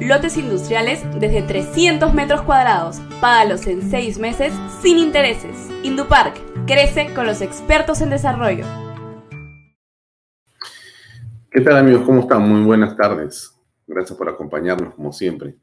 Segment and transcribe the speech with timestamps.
[0.00, 3.00] lotes industriales desde 300 metros cuadrados.
[3.20, 5.70] Págalos en 6 meses sin intereses.
[5.82, 6.34] Indupark
[6.66, 8.64] Crece con los expertos en desarrollo.
[11.50, 12.04] ¿Qué tal amigos?
[12.06, 12.48] ¿Cómo están?
[12.48, 13.54] Muy buenas tardes.
[13.86, 15.56] Gracias por acompañarnos como siempre.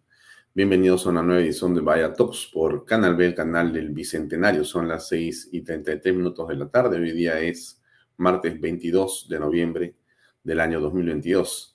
[0.53, 4.64] Bienvenidos a una nueva edición de Vaya Talks por Canal B, el canal del Bicentenario.
[4.64, 6.97] Son las 6 y 33 minutos de la tarde.
[6.97, 7.81] Hoy día es
[8.18, 9.96] martes 22 de noviembre
[10.44, 11.71] del año 2022.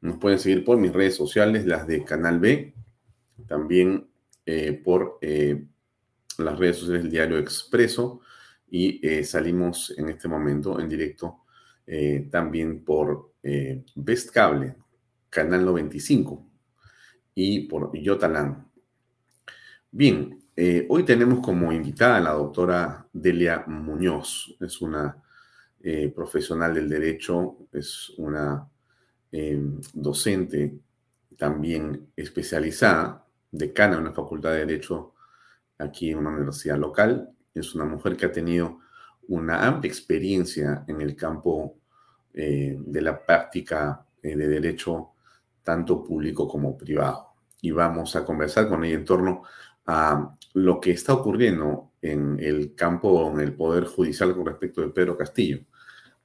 [0.00, 2.74] Nos pueden seguir por mis redes sociales, las de Canal B,
[3.46, 4.08] también
[4.46, 5.64] eh, por eh,
[6.38, 8.20] las redes sociales del diario Expreso
[8.70, 11.42] y eh, salimos en este momento en directo
[12.30, 13.32] también por
[13.94, 14.74] Best Cable,
[15.30, 16.46] Canal 95
[17.34, 18.70] y por Yotalan.
[19.90, 20.38] Bien,
[20.86, 24.54] hoy tenemos como invitada a la doctora Delia Muñoz.
[24.60, 25.16] Es una
[26.14, 28.68] profesional del derecho, es una
[29.92, 30.78] docente
[31.36, 35.14] también especializada, decana en una facultad de derecho
[35.78, 38.80] aquí en una universidad local es una mujer que ha tenido
[39.28, 41.78] una amplia experiencia en el campo
[42.32, 45.10] eh, de la práctica eh, de derecho,
[45.62, 47.34] tanto público como privado.
[47.60, 49.42] Y vamos a conversar con ella en torno
[49.86, 54.88] a lo que está ocurriendo en el campo, en el Poder Judicial con respecto de
[54.88, 55.60] Pedro Castillo.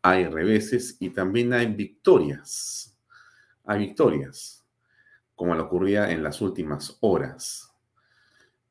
[0.01, 2.92] Hay reveses y también hay victorias.
[3.65, 4.63] Hay victorias,
[5.35, 7.73] como lo ocurría en las últimas horas.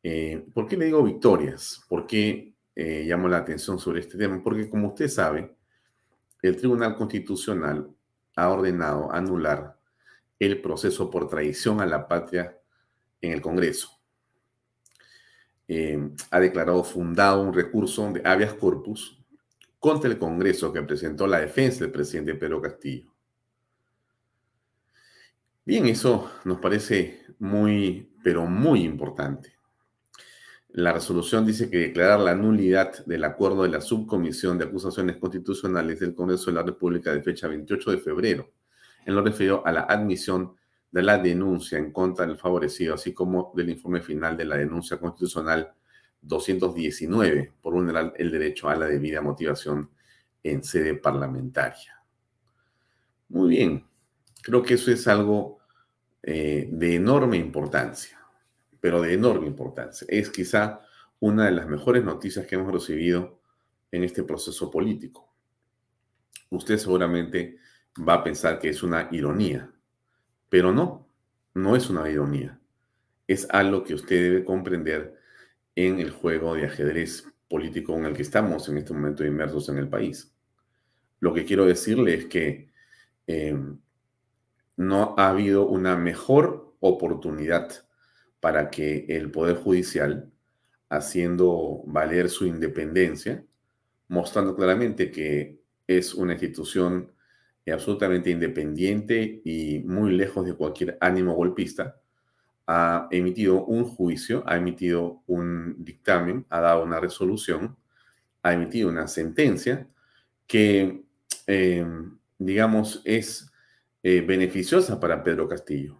[0.02, 1.84] Eh, ¿Por qué le digo victorias?
[1.88, 5.54] Porque eh, llamo la atención sobre este tema, porque como usted sabe,
[6.42, 7.88] el Tribunal Constitucional
[8.36, 9.78] ha ordenado anular
[10.38, 12.58] el proceso por traición a la patria
[13.20, 13.90] en el Congreso.
[15.68, 19.18] Eh, ha declarado fundado un recurso de habeas corpus
[19.78, 23.11] contra el Congreso que presentó la defensa del presidente Pedro Castillo.
[25.64, 29.54] Bien, eso nos parece muy, pero muy importante.
[30.70, 36.00] La resolución dice que declarar la nulidad del acuerdo de la Subcomisión de Acusaciones Constitucionales
[36.00, 38.50] del Congreso de la República de fecha 28 de febrero,
[39.06, 40.56] en lo referido a la admisión
[40.90, 44.98] de la denuncia en contra del favorecido, así como del informe final de la denuncia
[44.98, 45.72] constitucional
[46.22, 49.90] 219 por vulnerar el derecho a la debida motivación
[50.42, 52.02] en sede parlamentaria.
[53.28, 53.84] Muy bien,
[54.42, 55.60] creo que eso es algo
[56.22, 58.22] eh, de enorme importancia
[58.82, 60.04] pero de enorme importancia.
[60.10, 60.80] Es quizá
[61.20, 63.38] una de las mejores noticias que hemos recibido
[63.92, 65.32] en este proceso político.
[66.50, 67.58] Usted seguramente
[67.96, 69.70] va a pensar que es una ironía,
[70.48, 71.06] pero no,
[71.54, 72.58] no es una ironía.
[73.28, 75.14] Es algo que usted debe comprender
[75.76, 79.78] en el juego de ajedrez político en el que estamos en este momento inmersos en
[79.78, 80.34] el país.
[81.20, 82.68] Lo que quiero decirle es que
[83.28, 83.56] eh,
[84.86, 87.70] no ha habido una mejor oportunidad
[88.40, 90.30] para que el Poder Judicial
[90.88, 93.44] haciendo valer su independencia,
[94.08, 97.12] mostrando claramente que es una institución
[97.72, 102.00] absolutamente independiente y muy lejos de cualquier ánimo golpista,
[102.66, 107.76] ha emitido un juicio, ha emitido un dictamen, ha dado una resolución,
[108.42, 109.86] ha emitido una sentencia
[110.46, 111.04] que,
[111.46, 111.86] eh,
[112.38, 113.51] digamos, es
[114.02, 115.98] eh, beneficiosa para Pedro Castillo,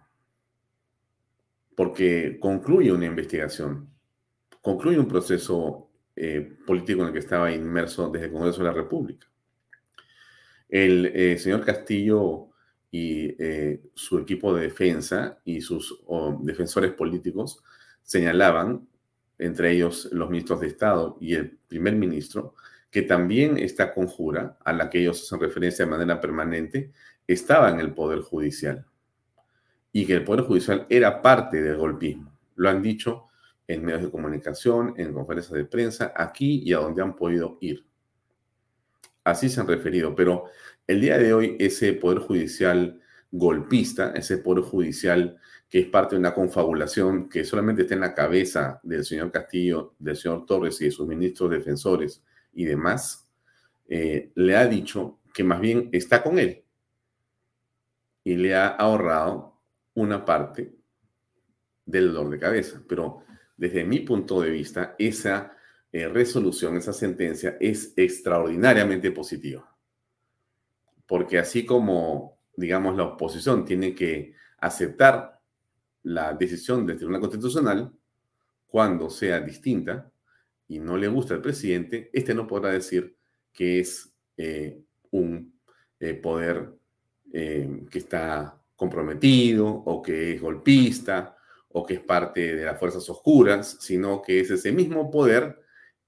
[1.75, 3.89] porque concluye una investigación,
[4.61, 8.73] concluye un proceso eh, político en el que estaba inmerso desde el Congreso de la
[8.73, 9.27] República.
[10.67, 12.49] El eh, señor Castillo
[12.91, 13.35] y
[13.95, 15.99] su equipo de defensa y sus
[16.41, 17.63] defensores políticos
[18.03, 18.87] señalaban,
[19.39, 22.53] entre ellos los ministros de Estado y el primer ministro,
[22.93, 26.91] que también esta conjura, a la que ellos hacen referencia de manera permanente,
[27.27, 28.85] estaba en el Poder Judicial
[29.91, 32.35] y que el Poder Judicial era parte del golpismo.
[32.55, 33.27] Lo han dicho
[33.67, 37.85] en medios de comunicación, en conferencias de prensa, aquí y a donde han podido ir.
[39.23, 40.45] Así se han referido, pero
[40.85, 42.99] el día de hoy ese Poder Judicial
[43.31, 45.39] golpista, ese Poder Judicial
[45.73, 49.95] que es parte de una confabulación que solamente está en la cabeza del señor Castillo,
[49.97, 52.23] del señor Torres y de sus ministros defensores
[52.53, 53.27] y demás,
[53.87, 56.62] eh, le ha dicho que más bien está con él,
[58.23, 59.59] y le ha ahorrado
[59.95, 60.73] una parte
[61.85, 62.81] del dolor de cabeza.
[62.87, 63.23] Pero
[63.57, 65.55] desde mi punto de vista, esa
[65.91, 69.75] eh, resolución, esa sentencia es extraordinariamente positiva.
[71.05, 75.39] Porque así como, digamos, la oposición tiene que aceptar
[76.03, 77.91] la decisión del Tribunal Constitucional
[78.67, 80.11] cuando sea distinta
[80.67, 83.15] y no le gusta al presidente, este no podrá decir
[83.51, 84.81] que es eh,
[85.11, 85.53] un
[85.99, 86.73] eh, poder
[87.35, 91.35] eh, que está comprometido o que es golpista
[91.69, 95.59] o que es parte de las fuerzas oscuras, sino que es ese mismo poder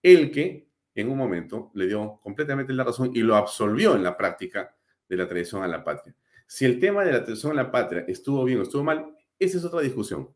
[0.04, 4.16] el que en un momento le dio completamente la razón y lo absolvió en la
[4.16, 4.76] práctica
[5.10, 6.16] de la traición a la patria.
[6.46, 9.58] Si el tema de la traición a la patria estuvo bien o estuvo mal, esa
[9.58, 10.30] es otra discusión.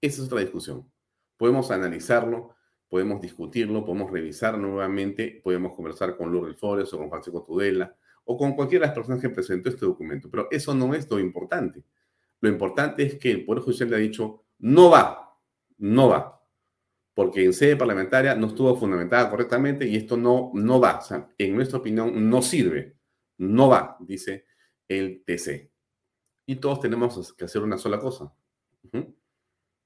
[0.00, 0.88] Esa es otra discusión.
[1.36, 2.54] Podemos analizarlo,
[2.88, 7.96] podemos discutirlo, podemos revisar nuevamente, podemos conversar con Lourdes Flores o con Francisco Tudela
[8.30, 10.28] o con cualquiera de las personas que presentó este documento.
[10.30, 11.82] Pero eso no es lo importante.
[12.40, 15.34] Lo importante es que el Poder Judicial le ha dicho, no va,
[15.78, 16.46] no va,
[17.14, 20.98] porque en sede parlamentaria no estuvo fundamentada correctamente y esto no, no va.
[20.98, 22.98] O sea, en nuestra opinión, no sirve,
[23.38, 24.44] no va, dice
[24.86, 25.72] el TC.
[26.44, 28.30] Y todos tenemos que hacer una sola cosa,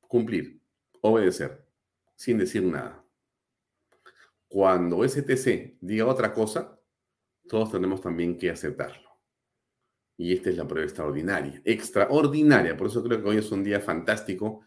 [0.00, 0.61] cumplir,
[1.00, 1.65] obedecer,
[2.17, 3.05] sin decir nada.
[4.49, 6.77] Cuando ese TC diga otra cosa,
[7.49, 9.11] todos tenemos también que aceptarlo.
[10.17, 12.77] Y esta es la prueba extraordinaria, extraordinaria.
[12.77, 14.65] Por eso creo que hoy es un día fantástico,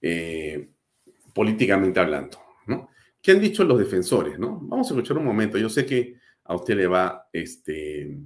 [0.00, 0.70] eh,
[1.32, 2.38] políticamente hablando.
[3.20, 4.38] ¿Qué han dicho los defensores?
[4.38, 5.58] Vamos a escuchar un momento.
[5.58, 8.20] Yo sé que a usted le va, este,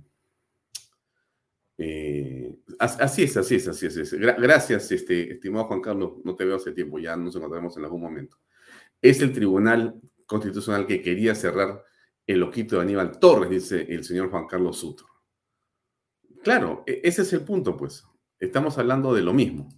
[1.78, 4.12] eh, así es, así es, así es.
[4.12, 6.14] Gracias, este, estimado Juan Carlos.
[6.24, 8.38] No te veo hace tiempo, ya nos encontraremos en algún momento.
[9.00, 11.82] Es el Tribunal Constitucional que quería cerrar
[12.32, 15.06] el loquito de Aníbal Torres, dice el señor Juan Carlos Suto.
[16.42, 18.04] Claro, e-, ese es el punto, pues.
[18.38, 19.68] Estamos hablando de lo mismo.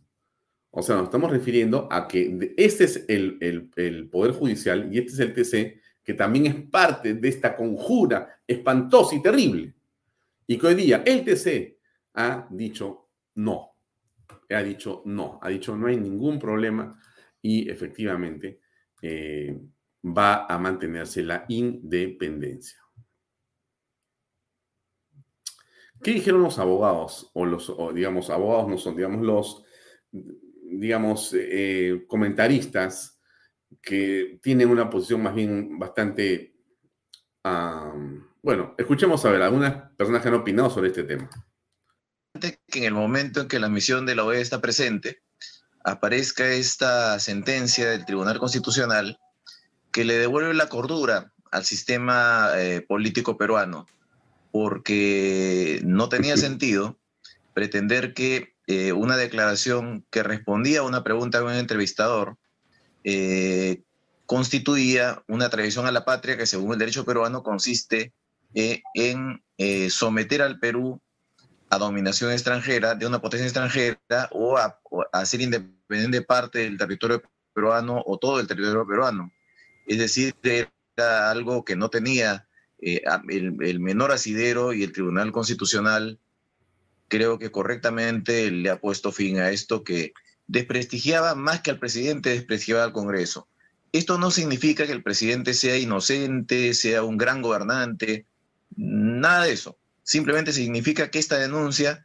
[0.71, 3.39] O sea, nos estamos refiriendo a que este es el,
[3.77, 8.41] el, Poder Judicial y este es el TC, que también es parte de esta conjura
[8.47, 9.75] espantosa y terrible.
[10.47, 11.79] Y que hoy día el TC
[12.15, 13.77] ha dicho no.
[14.51, 15.39] Ha dicho no.
[15.43, 16.99] Ha dicho no hay ningún problema
[17.41, 18.61] y efectivamente
[19.01, 19.57] eh,
[20.05, 22.79] va a mantenerse la independencia.
[26.03, 27.31] ¿Qué dijeron los abogados?
[27.33, 29.65] O los, digamos, abogados no son, digamos, los,
[30.11, 33.19] digamos, eh, comentaristas
[33.81, 36.55] que tienen una posición más bien bastante,
[38.43, 41.31] bueno, escuchemos a ver, algunas personas que han opinado sobre este tema.
[42.41, 45.23] Que en el momento en que la misión de la OEA está presente,
[45.85, 49.19] aparezca esta sentencia del Tribunal Constitucional
[49.95, 53.87] que le devuelve la cordura al sistema eh, político peruano,
[54.51, 56.99] porque no tenía sentido
[57.55, 62.37] pretender que eh, una declaración que respondía a una pregunta de un entrevistador
[63.05, 63.85] eh,
[64.27, 68.13] constituía una traición a la patria que según el derecho peruano consiste
[68.55, 69.43] en
[69.91, 71.01] someter al Perú
[71.71, 74.81] a dominación extranjera de una potencia extranjera o a,
[75.13, 77.23] a ser independiente parte del territorio
[77.53, 79.31] peruano o todo el territorio peruano.
[79.87, 82.47] Es decir, era algo que no tenía
[82.81, 86.19] eh, el, menor asidero y el Tribunal Constitucional
[87.09, 90.13] creo que correctamente le ha puesto fin a esto que
[90.47, 93.49] desprestigiaba más que al presidente, desprestigiaba al Congreso.
[93.93, 98.27] Esto no significa que el presidente sea inocente, sea un gran gobernante,
[98.77, 99.79] nada de eso.
[100.03, 102.05] Simplemente significa que esta denuncia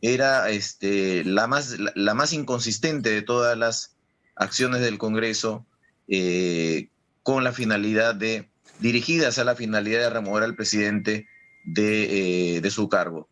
[0.00, 3.96] era este, la, más, inconsistente de todas las
[4.34, 5.66] acciones del Congreso
[6.08, 6.88] eh,
[7.26, 11.26] con la finalidad de, dirigidas a la finalidad de remover al presidente
[11.64, 13.28] de, eh, su cargo.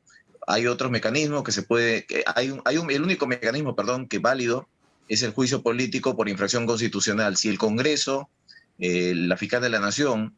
[0.49, 4.67] Hay otros mecanismos que se puede, hay, hay un, el único mecanismo, perdón, que válido
[5.09, 7.37] es el juicio político por infracción constitucional.
[7.37, 8.29] Si el Congreso,
[8.81, 10.35] eh, la fiscal de la Nación,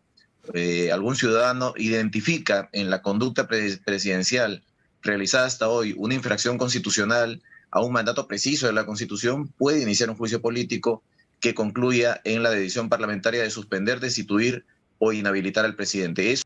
[0.53, 4.65] eh, algún ciudadano identifica en la conducta presidencial
[5.01, 10.11] realizada hasta hoy una infracción constitucional a un mandato preciso de la Constitución, puede iniciar
[10.11, 11.03] un juicio político
[11.41, 14.65] que concluya en la decisión parlamentaria de suspender, destituir
[14.99, 16.33] o inhabilitar al presidente.
[16.33, 16.45] Eso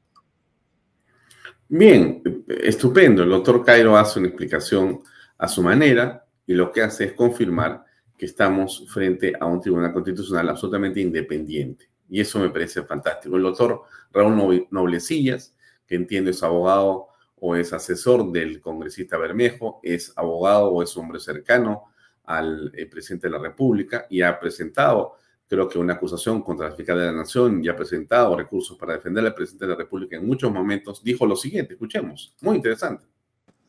[1.72, 3.22] Bien, estupendo.
[3.22, 5.02] El doctor Cairo hace una explicación
[5.38, 7.84] a su manera y lo que hace es confirmar
[8.18, 11.88] que estamos frente a un tribunal constitucional absolutamente independiente.
[12.08, 13.36] Y eso me parece fantástico.
[13.36, 13.82] El doctor
[14.12, 15.54] Raúl Noblecillas,
[15.86, 17.06] que entiendo es abogado
[17.36, 21.89] o es asesor del congresista Bermejo, es abogado o es hombre cercano
[22.30, 25.16] al eh, presidente de la República y ha presentado,
[25.48, 28.94] creo que una acusación contra la fiscal de la Nación y ha presentado recursos para
[28.94, 33.04] defender al presidente de la República en muchos momentos, dijo lo siguiente, escuchemos, muy interesante.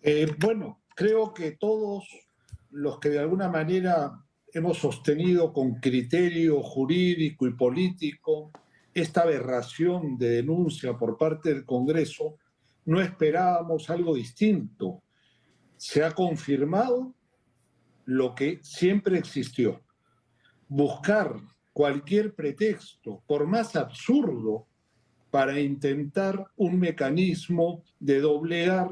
[0.03, 2.07] Eh, bueno, creo que todos
[2.69, 8.51] los que de alguna manera hemos sostenido con criterio jurídico y político
[8.93, 12.37] esta aberración de denuncia por parte del Congreso,
[12.85, 15.01] no esperábamos algo distinto.
[15.77, 17.15] Se ha confirmado
[18.05, 19.81] lo que siempre existió.
[20.67, 21.35] Buscar
[21.73, 24.67] cualquier pretexto, por más absurdo,
[25.29, 28.89] para intentar un mecanismo de doblegar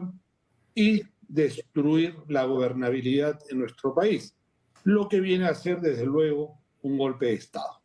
[0.73, 4.35] y destruir la gobernabilidad en nuestro país
[4.83, 7.81] lo que viene a ser desde luego un golpe de Estado,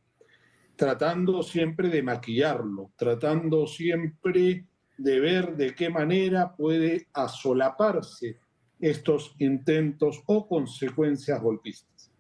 [0.77, 4.67] tratando siempre de maquillarlo, tratando siempre
[4.97, 8.39] de ver de qué manera puede asolaparse
[8.85, 12.11] estos intentos o consecuencias golpistas.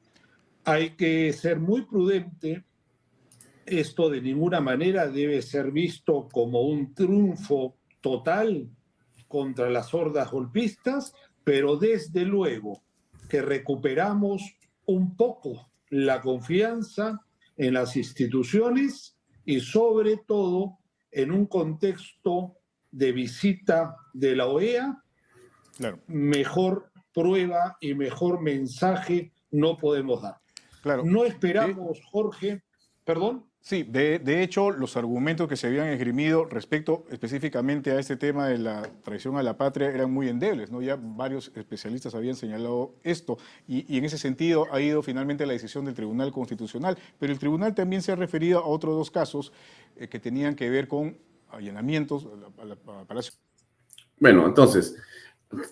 [0.65, 2.65] Hay que ser muy prudente,
[3.67, 8.71] esto de ninguna manera debe ser visto como un triunfo total
[9.29, 11.13] contra las hordas golpistas,
[11.45, 12.83] pero desde luego
[13.29, 14.57] que recuperamos
[14.87, 17.21] un poco la confianza
[17.59, 20.79] en las instituciones y sobre todo
[21.13, 22.57] en un contexto
[22.91, 25.04] de visita de la OEA,
[26.07, 30.37] mejor prueba y mejor mensaje no podemos dar.
[30.83, 31.05] Claro.
[31.05, 32.63] No esperamos, Jorge,
[33.05, 33.45] perdón.
[33.65, 38.59] Sí, de, hecho, los argumentos que se habían esgrimido respecto específicamente a este tema de
[38.59, 40.83] la traición a la patria eran muy endebles, ¿no?
[40.83, 45.87] Ya varios especialistas habían señalado esto y, en ese sentido ha ido finalmente la decisión
[45.87, 49.51] del Tribunal Constitucional, pero el Tribunal también se ha referido a otros dos casos
[49.97, 51.17] eh, que tenían que ver con
[51.51, 52.29] allanamientos
[52.59, 53.33] a Palacio.
[54.21, 54.95] Bueno, entonces,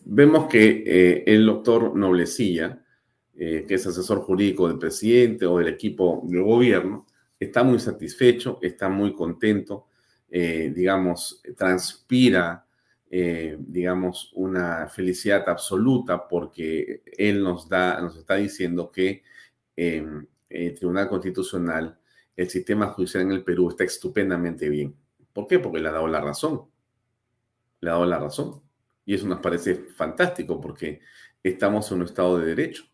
[0.04, 2.84] vemos que eh, el doctor Noblecilla,
[3.34, 7.06] eh, que es asesor jurídico del presidente o del equipo del gobierno,
[7.38, 9.86] está muy satisfecho, está muy contento,
[10.30, 12.66] eh, digamos, transpira,
[13.10, 19.22] digamos, una felicidad absoluta porque él nos da, nos está diciendo que
[19.76, 21.98] em, el Tribunal Constitucional,
[22.34, 24.96] el sistema judicial en el Perú está estupendamente bien.
[25.32, 25.58] ¿Por qué?
[25.58, 26.62] Porque le ha dado la razón.
[27.80, 28.62] Le ha dado la razón.
[29.04, 31.00] Y eso nos parece fantástico porque
[31.42, 32.84] estamos en un estado de derecho.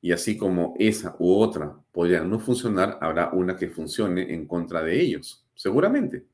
[0.00, 4.82] Y así como esa u otra podrían no funcionar, habrá una que funcione en contra
[4.82, 6.24] de ellos, seguramente.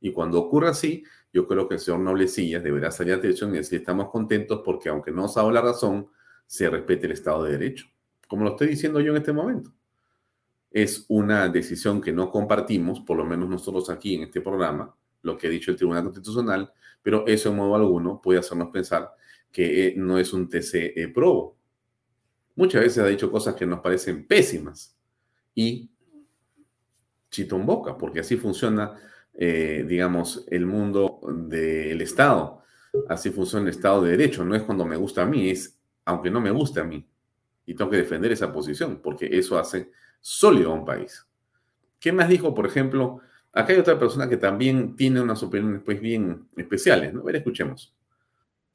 [0.00, 3.58] Y cuando ocurra así, yo creo que el señor Noblecillas deberá salir a atención y
[3.58, 6.08] decir, estamos contentos porque aunque no os ha dado la razón,
[6.46, 7.86] se respete el Estado de Derecho.
[8.28, 9.72] Como lo estoy diciendo yo en este momento.
[10.70, 15.36] Es una decisión que no compartimos, por lo menos nosotros aquí en este programa, lo
[15.36, 19.10] que ha dicho el Tribunal Constitucional, pero eso en modo alguno puede hacernos pensar
[19.50, 21.56] que eh, no es un TC eh, probo,
[22.54, 24.96] muchas veces ha dicho cosas que nos parecen pésimas
[25.54, 25.90] y
[27.30, 28.94] chito en boca, porque así funciona,
[29.34, 32.62] eh, digamos, el mundo del Estado.
[33.08, 34.44] Así funciona el Estado de Derecho.
[34.44, 37.08] No es cuando me gusta a mí, es aunque no me guste a mí.
[37.64, 41.26] Y tengo que defender esa posición, porque eso hace sólido a un país.
[41.98, 43.20] ¿Qué más dijo, por ejemplo?
[43.52, 47.26] Acá hay otra persona que también tiene unas opiniones pues bien especiales, ¿no?
[47.26, 47.92] A escuchemos.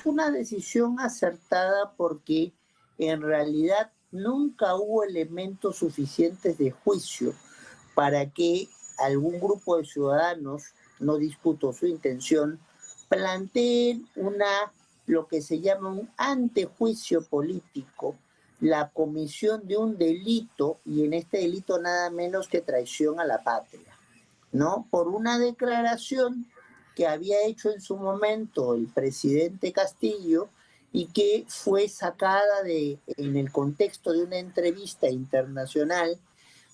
[0.06, 2.54] Una decisión acertada porque
[3.00, 7.34] en realidad nunca hubo elementos suficientes de juicio
[7.96, 8.68] para que
[9.00, 12.60] algún grupo de ciudadanos, no discuto su intención,
[13.10, 14.72] planteen una
[15.08, 18.16] lo que se llama un antejuicio político,
[18.60, 23.44] la comisión de un delito, y en este delito nada menos que traición a la
[23.44, 23.97] patria,
[24.52, 24.88] ¿no?
[24.90, 26.46] Por una declaración
[26.96, 30.50] que había hecho en su momento el presidente Castillo
[30.92, 36.18] y que fue sacada de, en el contexto de una entrevista internacional,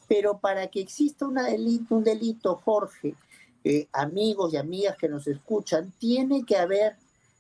[0.08, 3.16] pero para que exista delito, un delito, Jorge,
[3.64, 6.96] eh, amigos y amigas que nos escuchan, tiene que haber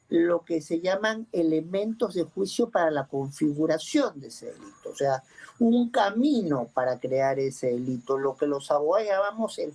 [0.09, 5.23] lo que se llaman elementos de juicio para la configuración de ese delito, o sea,
[5.59, 9.73] un camino para crear ese delito, lo que los abogados llamamos el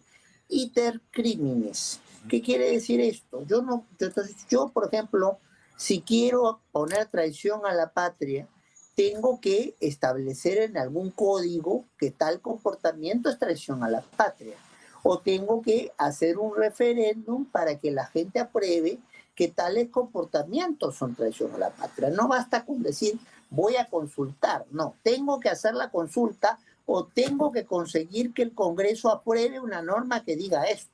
[0.48, 2.00] iter crímenes.
[2.28, 3.44] ¿Qué quiere decir esto?
[3.46, 5.38] Yo no, entonces yo, por ejemplo,
[5.76, 8.48] si quiero poner traición a la patria,
[8.94, 14.56] tengo que establecer en algún código que tal comportamiento es traición a la patria.
[15.04, 18.98] O tengo que hacer un referéndum para que la gente apruebe
[19.36, 22.10] que tales comportamientos son traición a la patria.
[22.10, 23.16] No basta con decir
[23.50, 26.58] voy a consultar, no, tengo que hacer la consulta
[26.90, 30.90] o tengo que conseguir que el Congreso apruebe una norma que diga esto.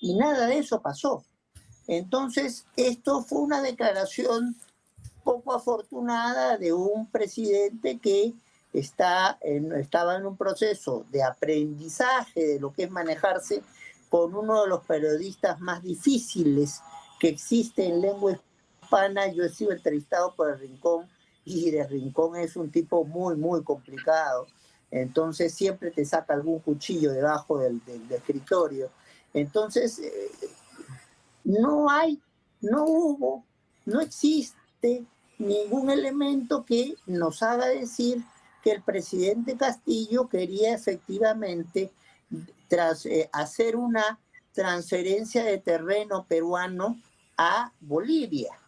[0.00, 1.22] Y nada de eso pasó.
[1.86, 4.56] Entonces, esto fue una declaración
[5.22, 8.32] poco afortunada de un presidente que
[8.72, 13.62] está estaba en un proceso de aprendizaje de lo que es manejarse
[14.08, 16.80] con uno de los periodistas más difíciles
[17.20, 18.32] que existe en lengua
[18.80, 19.30] hispana.
[19.30, 21.06] Yo he sido entrevistado por el Rincón
[21.44, 24.46] y de Rincón es un tipo muy, muy complicado.
[24.92, 27.80] Entonces siempre te saca algún cuchillo debajo del,
[28.10, 28.90] escritorio.
[29.32, 30.30] Entonces, eh,
[31.44, 32.20] no hay,
[32.60, 33.44] no hubo,
[33.86, 35.06] no existe
[35.38, 38.22] ningún elemento que nos haga decir
[38.62, 41.90] que el presidente Castillo quería efectivamente
[42.68, 44.20] tras eh, hacer una
[44.52, 47.00] transferencia de terreno peruano
[47.38, 48.58] a Bolivia.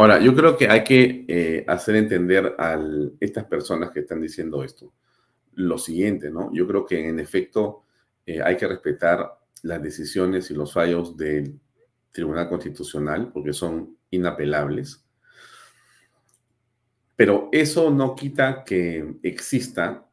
[0.00, 0.12] Eh, eh.
[0.12, 2.78] Ahora, yo creo que hay que hacer entender a
[3.20, 4.92] estas personas que están diciendo esto
[5.54, 6.50] lo siguiente, ¿no?
[6.54, 7.84] Yo creo que en efecto
[8.26, 11.58] hay que respetar las decisiones y los fallos del
[12.12, 15.04] Tribunal Constitucional, porque son inapelables.
[17.16, 20.06] Pero eso no quita que exista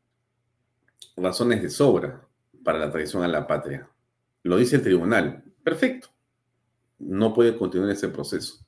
[1.16, 2.28] razones de sobra
[2.64, 3.90] para la traición a la patria.
[4.44, 5.44] Lo dice el tribunal.
[5.64, 6.10] Perfecto.
[7.00, 8.67] No puede continuar ese proceso.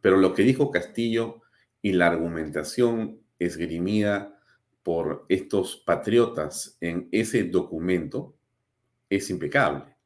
[0.00, 1.42] Pero lo que dijo Castillo
[1.82, 4.40] y la argumentación esgrimida
[4.82, 8.36] por estos patriotas en ese documento
[9.10, 9.96] es impecable.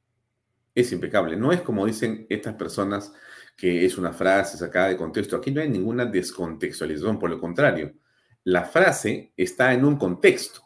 [0.75, 1.37] Es impecable.
[1.37, 3.13] No es como dicen estas personas
[3.57, 5.37] que es una frase sacada de contexto.
[5.37, 7.93] Aquí no hay ninguna descontextualización, por lo contrario.
[8.45, 10.63] La frase está en un contexto.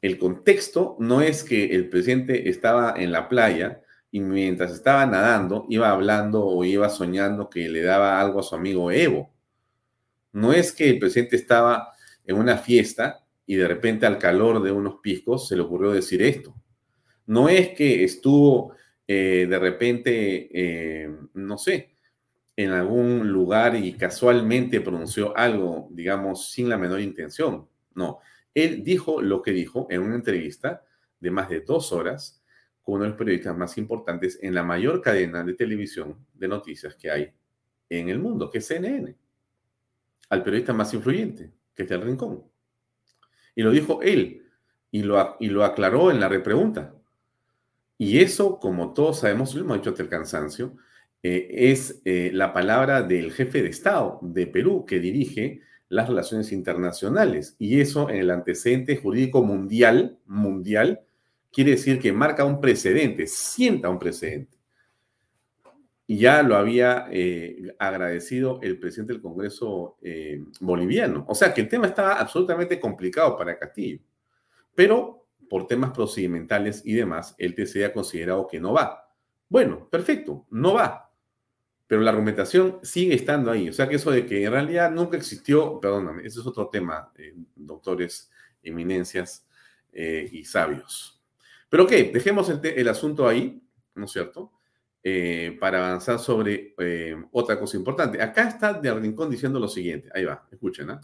[0.00, 3.82] El contexto no es que el presidente estaba en la playa
[4.16, 8.54] y mientras estaba nadando iba hablando o iba soñando que le daba algo a su
[8.54, 9.30] amigo Evo.
[10.32, 11.90] No es que el presidente estaba
[12.24, 16.22] en una fiesta y de repente al calor de unos piscos se le ocurrió decir
[16.22, 16.54] esto.
[17.26, 18.72] No es que estuvo
[19.06, 21.90] eh, de repente, eh, no sé,
[22.56, 27.68] en algún lugar y casualmente pronunció algo, digamos, sin la menor intención.
[27.94, 28.20] No,
[28.54, 30.82] él dijo lo que dijo en una entrevista
[31.20, 32.42] de más de dos horas
[32.86, 36.94] con uno de los periodistas más importantes en la mayor cadena de televisión de noticias
[36.94, 37.32] que hay
[37.88, 39.12] en el mundo, que es CNN,
[40.28, 42.44] al periodista más influyente, que es el Rincón.
[43.56, 44.46] Y lo dijo él,
[44.92, 46.94] y lo, y lo aclaró en la repregunta.
[47.98, 50.76] Y eso, como todos sabemos, lo hemos dicho hasta el cansancio,
[51.24, 56.52] eh, es eh, la palabra del jefe de Estado de Perú que dirige las relaciones
[56.52, 57.56] internacionales.
[57.58, 61.00] Y eso en el antecedente jurídico mundial, mundial,
[61.56, 64.58] quiere decir que marca un precedente, sienta un precedente.
[66.06, 69.96] Y ya lo había eh, agradecido el presidente del Congreso
[70.60, 71.24] boliviano.
[71.28, 74.00] O sea que el tema estaba absolutamente complicado para Castillo.
[74.74, 79.08] Pero por temas procedimentales y demás, el TC ha considerado que no va.
[79.48, 81.10] Bueno, perfecto, no va.
[81.86, 83.70] Pero la argumentación sigue estando ahí.
[83.70, 87.10] O sea que eso de que en realidad nunca existió, perdóname, ese es otro tema,
[87.16, 88.30] eh, doctores,
[88.62, 89.46] eminencias
[89.90, 91.15] eh, y sabios.
[91.68, 93.62] Pero ok, dejemos el, asunto ahí,
[93.94, 94.52] ¿no es cierto?
[95.02, 96.74] Eh, para avanzar sobre
[97.32, 98.20] otra cosa importante.
[98.20, 100.08] Acá está de Rincón diciendo lo siguiente.
[100.14, 100.90] Ahí va, escuchen.
[100.90, 101.00] ¿ah?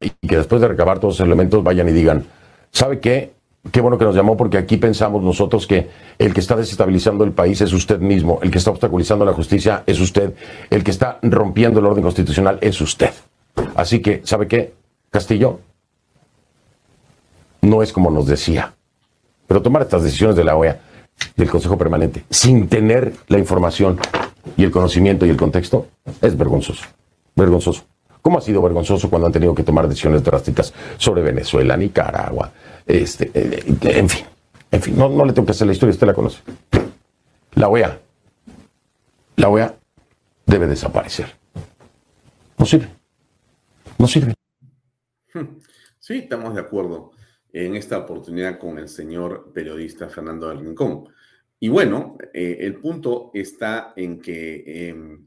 [0.00, 2.26] Y que después de recabar todos los elementos vayan y digan,
[2.72, 3.34] ¿Sabe qué?
[3.72, 7.32] Qué bueno que nos llamó porque aquí pensamos nosotros que el que está desestabilizando el
[7.32, 10.34] país es usted mismo, el que está obstaculizando la justicia es usted,
[10.70, 13.10] el que está rompiendo el orden constitucional es usted.
[13.74, 14.72] Así que, ¿sabe qué?
[15.10, 15.60] Castillo
[17.60, 18.74] no es como nos decía.
[19.50, 20.80] Pero tomar estas decisiones de la OEA,
[21.34, 23.98] del Consejo Permanente, sin tener la información
[24.56, 25.88] y el conocimiento y el contexto,
[26.22, 26.86] es vergonzoso.
[27.34, 27.82] Vergonzoso.
[28.22, 32.52] ¿Cómo ha sido vergonzoso cuando han tenido que tomar decisiones drásticas sobre Venezuela, Nicaragua,
[32.86, 34.24] este, eh, en fin,
[34.70, 36.38] en fin, no, no le tengo que hacer la historia, usted la conoce.
[37.54, 37.98] La OEA,
[39.34, 39.74] la OEA
[40.46, 41.26] debe desaparecer.
[42.56, 42.88] No sirve,
[43.98, 44.32] no sirve.
[45.98, 47.12] Sí, estamos de acuerdo
[47.52, 51.08] en esta oportunidad con el señor periodista Fernando del Rincón.
[51.58, 55.26] Y bueno, eh, el punto está en que em,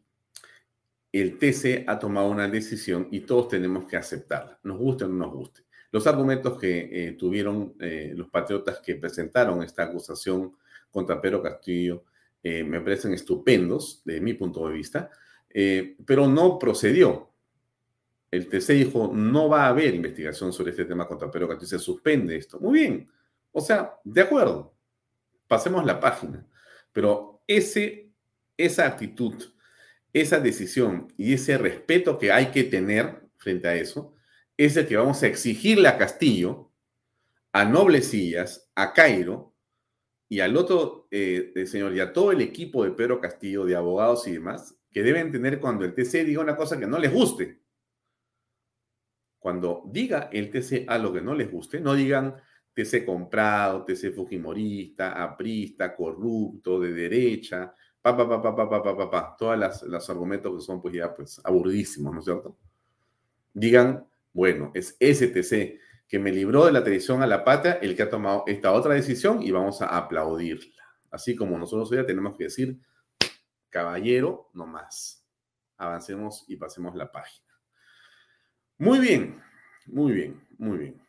[1.12, 5.26] el TC ha tomado una decisión y todos tenemos que aceptarla, nos guste o no
[5.26, 5.62] nos guste.
[5.92, 10.54] Los argumentos que eh, tuvieron eh, los patriotas que presentaron esta acusación
[10.90, 12.04] contra Pedro Castillo
[12.46, 15.10] me parecen estupendos de mi punto de vista,
[16.06, 17.33] pero no procedió.
[18.34, 21.78] El TC dijo, no va a haber investigación sobre este tema contra Pedro Castillo, se
[21.78, 22.60] suspende esto.
[22.60, 23.08] Muy bien,
[23.52, 24.76] o sea, de acuerdo,
[25.48, 26.44] pasemos la página.
[26.92, 28.12] Pero ese,
[28.58, 29.36] esa actitud,
[30.12, 34.16] esa decisión y ese respeto que hay que tener frente a eso,
[34.58, 36.72] es el que vamos a exigirle a Castillo,
[37.52, 39.54] a Noblecillas, a Cairo
[40.28, 44.28] y al otro eh, señor y a todo el equipo de Pedro Castillo, de abogados
[44.28, 47.63] y demás, que deben tener cuando el TC diga una cosa que no les guste.
[49.44, 52.34] Cuando diga el TC algo que no les guste, no digan,
[52.74, 59.12] TC comprado, TC fujimorista, aprista, corrupto, de derecha, pa, pa, pa, pa, pa, pa, pa,
[59.12, 62.58] pa, todos los argumentos que son pues ya pues aburridísimos, ¿no es cierto?
[63.54, 65.78] Digan, bueno, es ese TC
[66.08, 68.94] que me libró de la traición a la patria el que ha tomado esta otra
[68.94, 70.84] decisión y vamos a aplaudirla.
[71.12, 72.80] Así como nosotros hoy tenemos que decir,
[73.70, 75.28] caballero, no más.
[75.76, 77.43] Avancemos y pasemos la página.
[78.84, 79.42] Muy bien,
[79.88, 81.04] muy bien, muy bien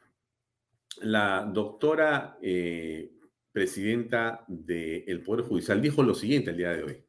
[1.03, 3.11] la doctora eh,
[3.53, 7.05] presidenta del Poder Judicial dijo lo siguiente el día de hoy.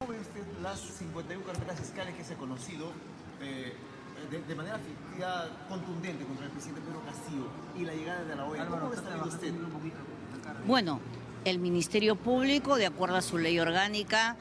[0.00, 2.92] ¿Cómo ve usted las 51 carpetas fiscales que se ha conocido
[3.42, 3.72] eh,
[4.30, 4.80] de, manera
[5.68, 7.46] contundente contra el presidente Pedro Castillo
[7.78, 8.66] y la llegada de la OEA?
[8.66, 9.52] ¿Cómo está usted?
[10.66, 11.00] Bueno,
[11.44, 14.36] el Ministerio Público, de acuerdo a su ley orgánica,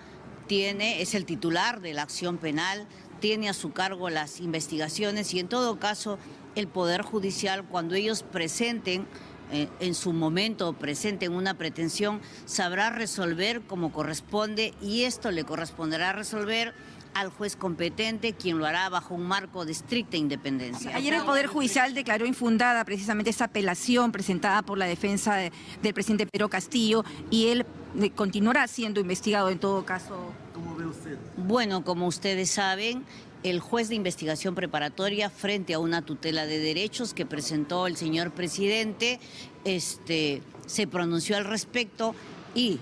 [0.47, 2.87] tiene, es el titular de la acción penal,
[3.23, 6.19] tiene a su cargo las investigaciones y en todo caso
[6.55, 9.07] el Poder Judicial, cuando ellos presenten
[9.49, 16.11] eh, en su momento presenten una pretensión, sabrá resolver como corresponde y esto le corresponderá
[16.11, 16.73] resolver
[17.13, 20.93] al juez competente, quien lo hará bajo un marco de estricta independencia.
[20.93, 25.37] Ayer el Poder Judicial declaró infundada precisamente esa apelación presentada por la defensa
[25.81, 27.65] del presidente Pedro Castillo y él
[28.15, 30.31] continuará siendo investigado en todo caso.
[30.53, 31.17] ¿Cómo ve usted?
[31.37, 33.03] Bueno, como ustedes saben,
[33.43, 38.31] el juez de investigación preparatoria frente a una tutela de derechos que presentó el señor
[38.31, 39.19] presidente,
[39.65, 42.15] este, se pronunció al respecto
[42.55, 42.79] y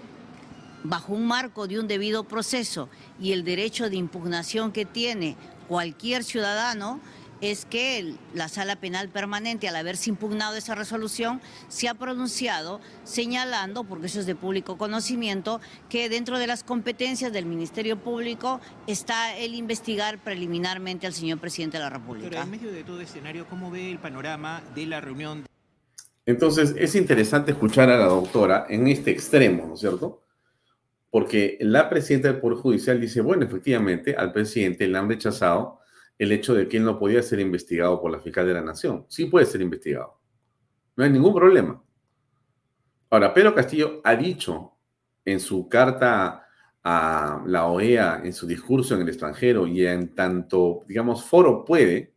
[0.84, 5.36] bajo un marco de un debido proceso y el derecho de impugnación que tiene
[5.68, 7.00] cualquier ciudadano,
[7.42, 13.84] es que la sala penal permanente, al haberse impugnado esa resolución, se ha pronunciado señalando,
[13.84, 19.36] porque eso es de público conocimiento, que dentro de las competencias del Ministerio Público está
[19.36, 22.30] el investigar preliminarmente al señor presidente de la República.
[22.30, 25.46] Pero en medio de todo escenario, ¿cómo ve el panorama de la reunión?
[26.26, 30.22] Entonces, es interesante escuchar a la doctora en este extremo, ¿no es cierto?
[31.10, 35.81] Porque la presidenta del Poder Judicial dice, bueno, efectivamente, al presidente le han rechazado
[36.22, 39.08] el hecho de que él no podía ser investigado por la fiscal de la Nación.
[39.10, 40.20] Sí puede ser investigado.
[40.96, 41.84] No hay ningún problema.
[43.10, 44.78] Ahora, Pedro Castillo ha dicho
[45.26, 46.46] en su carta
[46.84, 52.14] a la OEA, en su discurso en el extranjero y en tanto, digamos, foro puede,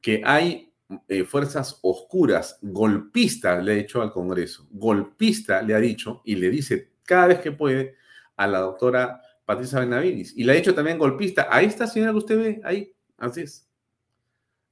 [0.00, 0.74] que hay
[1.06, 6.50] eh, fuerzas oscuras, golpistas, le ha dicho al Congreso, golpista le ha dicho y le
[6.50, 7.94] dice cada vez que puede
[8.36, 10.36] a la doctora Patricia Benavides.
[10.36, 13.68] Y le ha dicho también golpista a esta señora que usted ve ahí, Así es.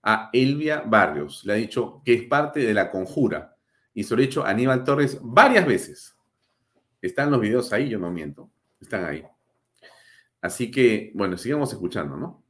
[0.03, 3.57] A Elvia Barrios le ha dicho que es parte de la conjura.
[3.93, 6.17] Y se lo ha dicho a Aníbal Torres varias veces.
[7.03, 8.51] Están los videos ahí, yo no miento.
[8.81, 9.25] Están ahí.
[10.41, 12.47] Así que, bueno, sigamos escuchando, ¿no?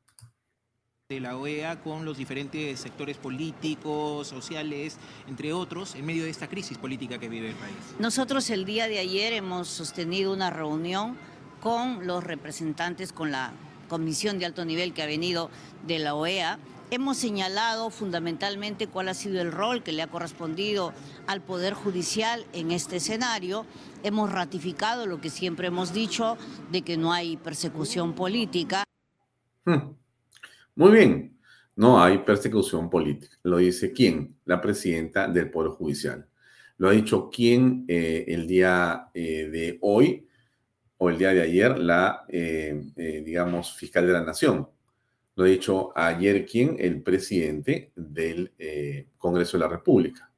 [1.09, 6.48] de la OEA con los diferentes sectores políticos, sociales, entre otros, en medio de esta
[6.48, 7.76] crisis política que vive el país.
[8.00, 11.16] Nosotros el día de ayer hemos sostenido una reunión
[11.61, 13.52] con los representantes, con la
[13.87, 15.51] comisión de alto nivel que ha venido
[15.87, 16.59] de la OEA,
[16.90, 20.92] hemos señalado fundamentalmente cuál ha sido el rol que le ha correspondido
[21.27, 23.66] al Poder Judicial en este escenario.
[24.03, 26.37] Hemos ratificado lo que siempre hemos dicho
[26.70, 28.85] de que no hay persecución política.
[29.64, 29.94] Hmm.
[30.77, 31.38] Muy bien,
[31.75, 33.37] no hay persecución política.
[33.42, 34.37] Lo dice quién?
[34.44, 36.27] La presidenta del Poder Judicial.
[36.79, 40.25] Lo ha dicho quién eh, el día eh, de hoy
[40.98, 44.68] o el día de ayer la, eh, digamos, fiscal de la Nación
[45.35, 50.30] Lo ha dicho ayer quien, el presidente del eh, Congreso de la República.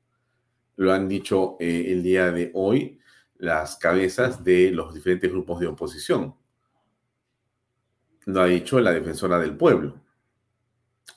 [0.76, 2.98] Lo han dicho eh, el día de hoy
[3.36, 6.34] las cabezas de los diferentes grupos de oposición.
[8.26, 10.00] Lo ha dicho la defensora del pueblo.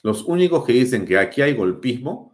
[0.04, 2.34] Los únicos que dicen que aquí hay golpismo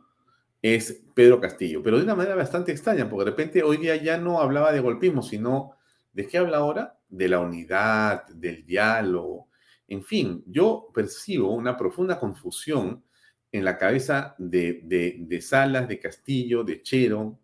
[0.62, 4.18] es Pedro Castillo, pero de una manera bastante extraña, porque de repente hoy día ya
[4.18, 5.77] no hablaba de golpismo, sino
[6.14, 7.00] ¿de qué habla ahora?
[7.10, 9.50] De la unidad, del diálogo.
[9.88, 13.04] En fin, yo percibo una profunda confusión
[13.52, 17.40] en la cabeza de, Salas, de Castillo, de Chero,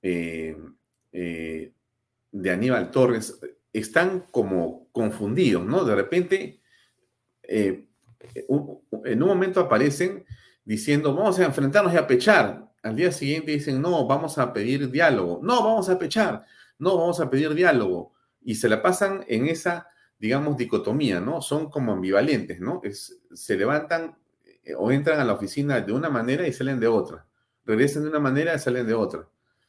[0.00, 0.56] eh,
[1.12, 1.72] eh,
[2.30, 3.38] de Aníbal Torres.
[3.72, 5.84] Están como confundidos, ¿no?
[5.84, 6.60] De repente,
[7.42, 7.86] eh,
[9.04, 10.24] en un momento aparecen
[10.64, 12.70] diciendo, vamos a enfrentarnos y a pechar.
[12.82, 15.40] Al día siguiente dicen, no, vamos a pedir diálogo.
[15.42, 16.44] No, vamos a pechar.
[16.82, 18.12] No, vamos a pedir diálogo.
[18.40, 19.86] Y se la pasan en esa,
[20.18, 21.40] digamos, dicotomía, ¿no?
[21.40, 22.80] Son como ambivalentes, ¿no?
[22.82, 24.18] Es, se levantan
[24.64, 27.24] eh, o entran a la oficina de una manera y salen de otra.
[27.64, 29.28] Regresan de una manera y salen de otra.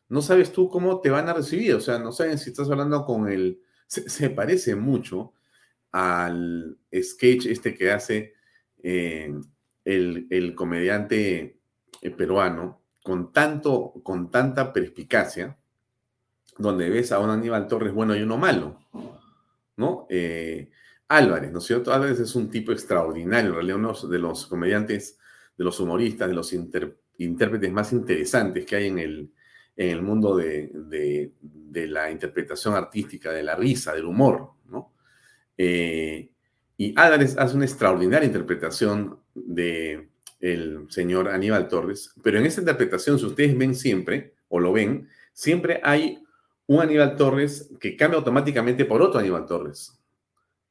[0.09, 3.05] No sabes tú cómo te van a recibir, o sea, no saben si estás hablando
[3.05, 3.61] con el...
[3.85, 5.33] Se, parece mucho
[5.91, 8.33] al sketch este que hace
[8.81, 9.31] eh,
[9.85, 11.59] el, comediante
[12.01, 15.59] eh, peruano con, tanto, con tanta perspicacia,
[16.57, 18.79] donde ves a un Aníbal Torres bueno y uno malo,
[19.77, 20.05] ¿no?
[20.09, 20.69] Eh,
[21.07, 21.93] Álvarez, ¿no es cierto?
[21.93, 25.19] Álvarez es un tipo extraordinario, en realidad uno de los comediantes,
[25.57, 29.31] de los humoristas, de los intérpretes más interesantes que hay en el,
[29.75, 34.93] en el mundo de, de, la interpretación artística, de la risa, del humor, ¿no?
[35.57, 36.29] Eh,
[36.77, 43.17] y Álvarez hace una extraordinaria interpretación de el señor Aníbal Torres, pero en esa interpretación,
[43.17, 46.22] si ustedes ven siempre, o lo ven, siempre hay
[46.67, 49.99] un Aníbal Torres que cambia automáticamente por otro Aníbal Torres,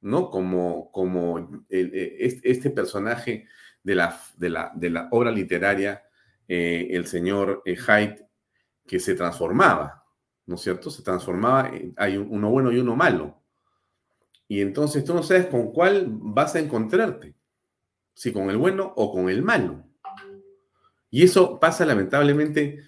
[0.01, 0.31] ¿no?
[0.31, 3.47] Como, como este personaje
[3.83, 6.03] de la, de la, de la obra literaria,
[6.49, 8.21] eh, el señor eh, Haidt,
[8.87, 10.05] que se transformaba,
[10.47, 10.91] ¿no es cierto?
[10.91, 13.43] Se transformaba, hay uno bueno y uno malo.
[14.49, 17.35] Y entonces tú no sabes con cuál vas a encontrarte,
[18.13, 19.85] si con el bueno o con el malo.
[21.11, 22.81] Y eso pasa lamentablemente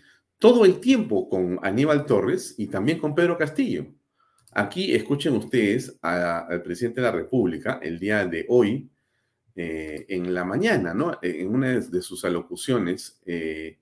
[0.45, 3.87] todo el tiempo con Aníbal Torres y también con Pedro Castillo.
[4.53, 8.91] Aquí escuchen ustedes al presidente de la República el día de hoy,
[9.57, 11.19] eh, en la mañana, ¿no?
[11.23, 13.79] En una de sus alocuciones, eh,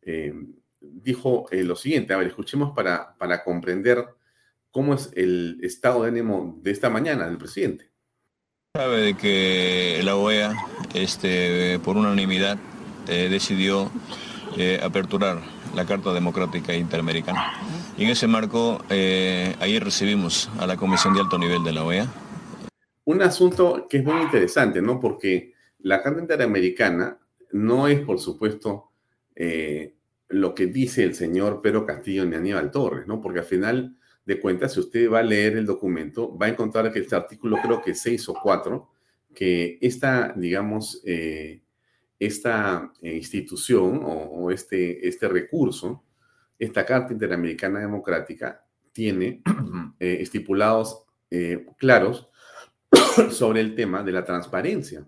[0.00, 0.32] eh,
[0.80, 4.02] dijo lo siguiente, a ver, escuchemos para, para comprender
[4.70, 7.90] cómo es el estado de ánimo de esta mañana del presidente.
[8.74, 10.54] Sabe de que la OEA,
[10.94, 12.56] este, por unanimidad,
[13.08, 13.90] eh, decidió
[14.56, 17.52] eh, aperturar la Carta Democrática Interamericana.
[17.96, 21.84] Y en ese marco, eh, ayer recibimos a la Comisión de Alto Nivel de la
[21.84, 22.06] OEA.
[23.04, 25.00] Un asunto que es muy interesante, ¿no?
[25.00, 27.18] Porque la Carta Interamericana
[27.52, 28.92] no es, por supuesto,
[30.28, 33.20] lo que dice el señor Pedro Castillo ni Aníbal Torres, ¿no?
[33.20, 33.96] Porque al final
[34.28, 37.56] de cuentas, si usted va a leer el documento, va a encontrar que este artículo,
[37.62, 38.90] creo que 6 o 4,
[39.34, 41.62] que esta, digamos, eh,
[42.18, 46.04] esta eh, institución o, este, este recurso,
[46.58, 49.42] esta Carta Interamericana Democrática, tiene
[50.00, 51.04] eh, estipulados
[51.76, 52.30] claros
[53.30, 55.06] sobre el tema de la transparencia,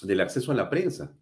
[0.00, 1.12] del acceso a la prensa,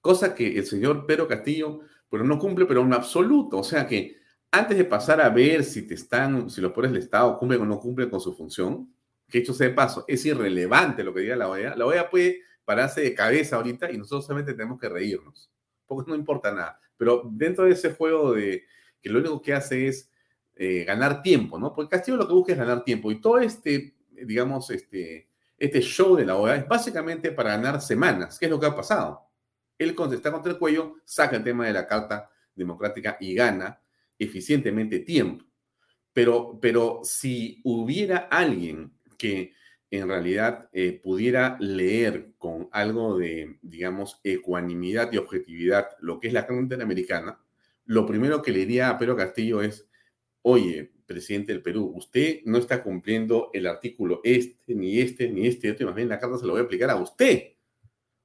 [0.00, 4.16] cosa que el señor Pedro Castillo, pero no cumple, pero en absoluto, o sea que
[4.50, 7.66] antes de pasar a ver si te están, si los poderes del Estado cumplen o
[7.66, 8.90] no cumplen con su función,
[9.28, 11.76] que hecho sea de paso, es irrelevante lo que diga la OEA.
[11.76, 15.50] La OEA puede pararse de cabeza ahorita y nosotros solamente tenemos que reírnos,
[15.86, 16.78] porque no importa nada.
[16.98, 18.64] Pero dentro de ese juego de
[19.00, 20.10] que lo único que hace es
[20.56, 21.72] eh, ganar tiempo, ¿no?
[21.72, 26.16] Porque Castillo lo que busca es ganar tiempo y todo este, digamos, este, este show
[26.16, 29.22] de la OEA es básicamente para ganar semanas, ¿Qué es lo que ha pasado.
[29.78, 33.80] Él está contra el cuello, saca el tema de la Carta Democrática y gana
[34.18, 35.44] eficientemente tiempo.
[36.12, 39.52] Pero, pero si hubiera alguien que
[39.96, 46.32] en realidad eh, pudiera leer con algo de, digamos, ecuanimidad y objetividad lo que es
[46.32, 47.38] la Carta Interamericana,
[47.84, 49.88] lo primero que le diría a Pedro Castillo es,
[50.42, 55.70] oye, presidente del Perú, usted no está cumpliendo el artículo este, ni este, ni este,
[55.70, 57.52] otro, y más bien la carta se lo voy a aplicar a usted.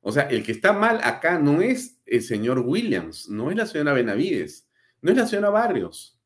[0.01, 3.67] O sea, el que está mal acá no es el señor Williams, no es la
[3.67, 4.67] señora Benavides,
[5.01, 6.19] no es la señora Barrios,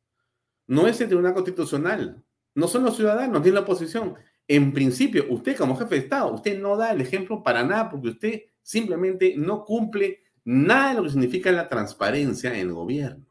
[0.68, 2.24] no es el Tribunal Constitucional,
[2.56, 4.16] no son los ciudadanos ni la oposición.
[4.48, 8.10] En principio, usted como jefe de Estado, usted no da el ejemplo para nada porque
[8.10, 13.26] usted simplemente no cumple nada de lo que significa la transparencia en el gobierno.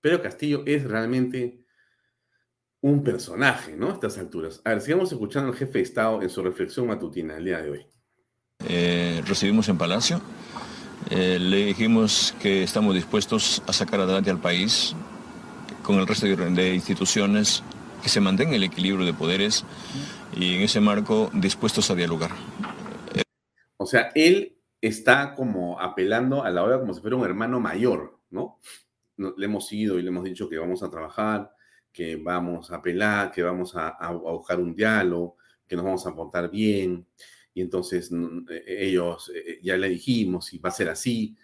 [0.00, 1.64] Pero Castillo es realmente
[2.80, 3.90] un personaje, ¿no?
[3.90, 4.60] A estas alturas.
[4.64, 7.70] A ver, sigamos escuchando al jefe de Estado en su reflexión matutina el día de
[7.70, 7.86] hoy.
[8.68, 10.20] Eh, recibimos en Palacio,
[11.10, 14.94] eh, le dijimos que estamos dispuestos a sacar adelante al país
[15.82, 17.62] con el resto de instituciones,
[18.06, 19.64] que se mantenga el equilibrio de poderes
[20.36, 22.30] y en ese marco dispuestos a dialogar.
[23.78, 28.20] O sea, él está como apelando a la hora como si fuera un hermano mayor,
[28.30, 28.60] ¿no?
[29.16, 31.50] Le hemos ido y le hemos dicho que vamos a trabajar,
[31.92, 36.14] que vamos a apelar, que vamos a, a buscar un diálogo, que nos vamos a
[36.14, 37.08] portar bien.
[37.54, 38.12] Y entonces
[38.48, 41.36] e, ellos, e, ya le dijimos, y va a ser así.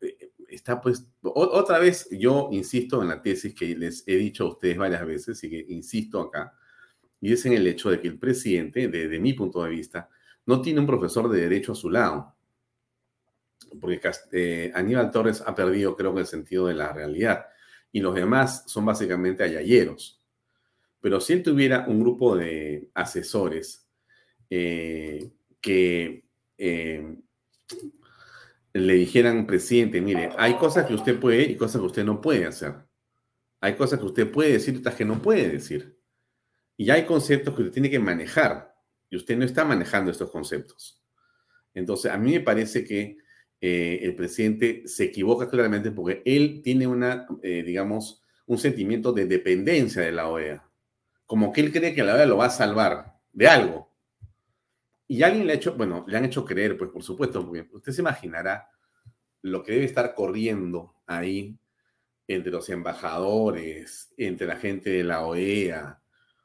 [0.00, 4.48] E, está pues, otra vez, yo insisto en la tesis que les he dicho a
[4.48, 6.54] ustedes varias veces y que insisto acá,
[7.20, 10.10] y es en el hecho de que el presidente, desde mi punto de vista,
[10.44, 12.34] no tiene un profesor de derecho a su lado.
[13.80, 14.00] Porque
[14.32, 17.46] eh, Aníbal Torres ha perdido, creo que, el sentido de la realidad.
[17.92, 20.20] Y los demás son básicamente ayayeros.
[21.00, 23.88] Pero si él tuviera un grupo de asesores
[24.50, 25.30] eh,
[25.60, 26.24] que
[26.58, 27.16] eh,
[28.72, 32.46] le dijeran, presidente, mire, hay cosas que usted puede y cosas que usted no puede
[32.46, 32.74] hacer.
[33.60, 35.98] Hay cosas que usted puede decir y otras que no puede decir.
[36.76, 38.74] Y hay conceptos que usted tiene que manejar
[39.08, 41.02] y usted no está manejando estos conceptos.
[41.74, 43.18] Entonces, a mí me parece que
[43.60, 49.26] eh, el presidente se equivoca claramente porque él tiene una, eh, digamos, un sentimiento de
[49.26, 50.68] dependencia de la OEA.
[51.26, 53.91] Como que él cree que la OEA lo va a salvar de algo.
[55.12, 57.92] Y alguien le ha hecho, bueno, le han hecho creer, pues por supuesto, porque usted
[57.92, 58.70] se imaginará
[59.42, 61.58] lo que debe estar corriendo ahí
[62.26, 66.00] entre los embajadores, entre la gente de la OEA,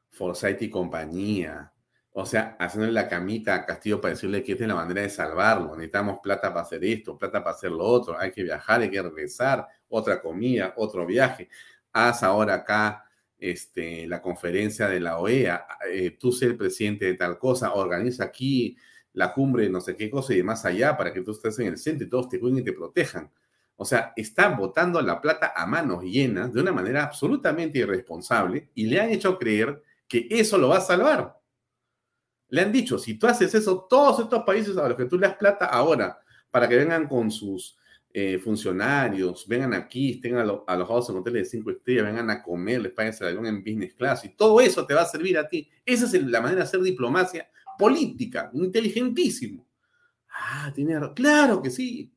[0.09, 1.71] Forsyth y compañía,
[2.11, 5.11] o sea, haciéndole la camita a Castillo para decirle que esta es la manera de
[5.11, 5.73] salvarlo.
[5.77, 8.19] Necesitamos plata para hacer esto, plata para hacer lo otro.
[8.19, 11.47] Hay que viajar, hay que regresar, otra comida, otro viaje.
[11.93, 13.06] Haz ahora acá
[13.39, 15.65] este, la conferencia de la OEA.
[15.91, 17.73] Eh, tú sé el presidente de tal cosa.
[17.73, 18.77] Organiza aquí
[19.13, 21.67] la cumbre no sé qué cosa y de más allá para que tú estés en
[21.67, 23.31] el centro y todos te cuiden y te protejan.
[23.75, 28.87] O sea, están botando la plata a manos llenas de una manera absolutamente irresponsable y
[28.87, 31.39] le han hecho creer que eso lo va a salvar.
[32.49, 35.27] Le han dicho, si tú haces eso, todos estos países a los que tú le
[35.27, 36.19] das plata ahora,
[36.49, 37.76] para que vengan con sus
[38.13, 42.91] eh, funcionarios, vengan aquí, estén alojados en hoteles de cinco estrellas, vengan a comer, les
[42.91, 45.69] paguen el en business class, y todo eso te va a servir a ti.
[45.85, 49.67] Esa es la manera de hacer diplomacia política, inteligentísimo.
[50.29, 52.11] Ah, tiene claro que sí.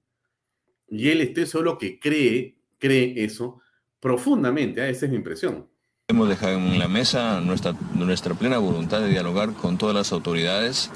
[0.89, 3.61] Y él esté solo que cree, cree eso
[4.01, 4.91] profundamente, ¿eh?
[4.91, 5.69] esa es mi impresión.
[6.09, 10.91] Hemos dejado en la mesa nuestra, nuestra plena voluntad de dialogar con todas las autoridades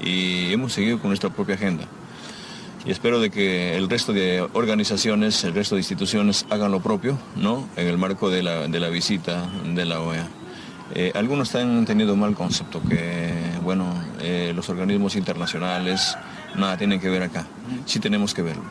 [0.00, 1.88] y hemos seguido con nuestra propia agenda.
[2.84, 7.16] Y espero de que el resto de organizaciones, el resto de instituciones hagan lo propio,
[7.36, 7.68] ¿no?
[7.76, 10.28] En el marco de la, de la visita de la OEA.
[10.94, 16.18] Eh, algunos están teniendo mal concepto que, bueno, eh, los organismos internacionales
[16.56, 17.46] nada tienen que ver acá.
[17.86, 18.64] Sí tenemos que verlo.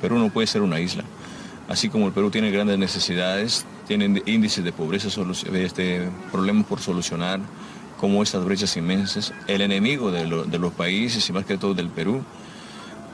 [0.00, 1.04] Perú no puede ser una isla.
[1.68, 5.08] Así como el Perú tiene grandes necesidades, tienen índices de pobreza,
[5.52, 7.40] este, problemas por solucionar,
[7.98, 9.34] como estas brechas inmensas.
[9.46, 12.22] El enemigo de, los países y más que todo del Perú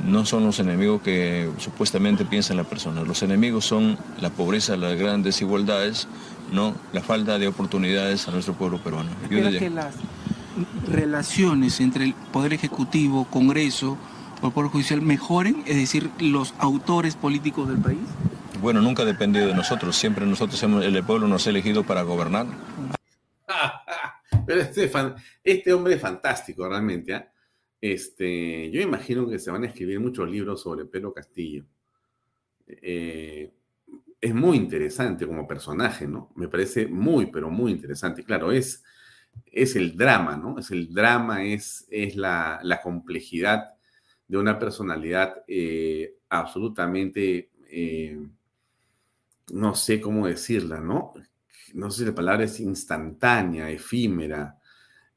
[0.04, 3.02] no son los enemigos que supuestamente piensan la persona.
[3.02, 6.06] Los enemigos son la pobreza, las grandes desigualdades,
[6.52, 9.10] no la falta de oportunidades a nuestro pueblo peruano.
[9.22, 9.94] ¿Espera que las
[10.88, 13.96] relaciones entre el Poder Ejecutivo, Congreso
[14.42, 17.98] o el Poder Judicial mejoren, es decir, los autores políticos del país?
[18.60, 22.02] Bueno, nunca ha dependido de nosotros, siempre nosotros hemos, el pueblo nos ha elegido para
[22.02, 22.46] gobernar.
[24.46, 24.90] Pero este,
[25.42, 27.14] este, hombre es fantástico realmente.
[27.14, 27.26] ¿ah?
[27.86, 31.66] Este, yo imagino que se van a escribir muchos libros sobre Pedro Castillo.
[32.66, 33.52] Eh,
[34.18, 36.32] es muy interesante como personaje, ¿no?
[36.34, 38.24] Me parece muy, pero muy interesante.
[38.24, 38.82] Claro, es,
[39.44, 40.58] es el drama, ¿no?
[40.58, 43.74] Es el drama, es, es la, complejidad
[44.26, 48.18] de una personalidad eh, absolutamente eh,
[49.52, 51.12] no sé cómo decirla, ¿no?
[51.74, 54.58] No sé si la palabra es instantánea, efímera,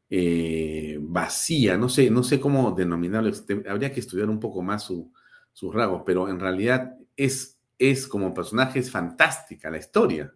[0.09, 3.31] eh, vacía, no sé, no sé cómo denominarlo.
[3.69, 8.79] Habría que estudiar un poco más sus rasgos, pero en realidad es, es como personaje,
[8.79, 10.33] es fantástica la historia.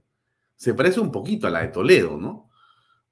[0.56, 2.50] Se parece un poquito a la de Toledo, ¿no?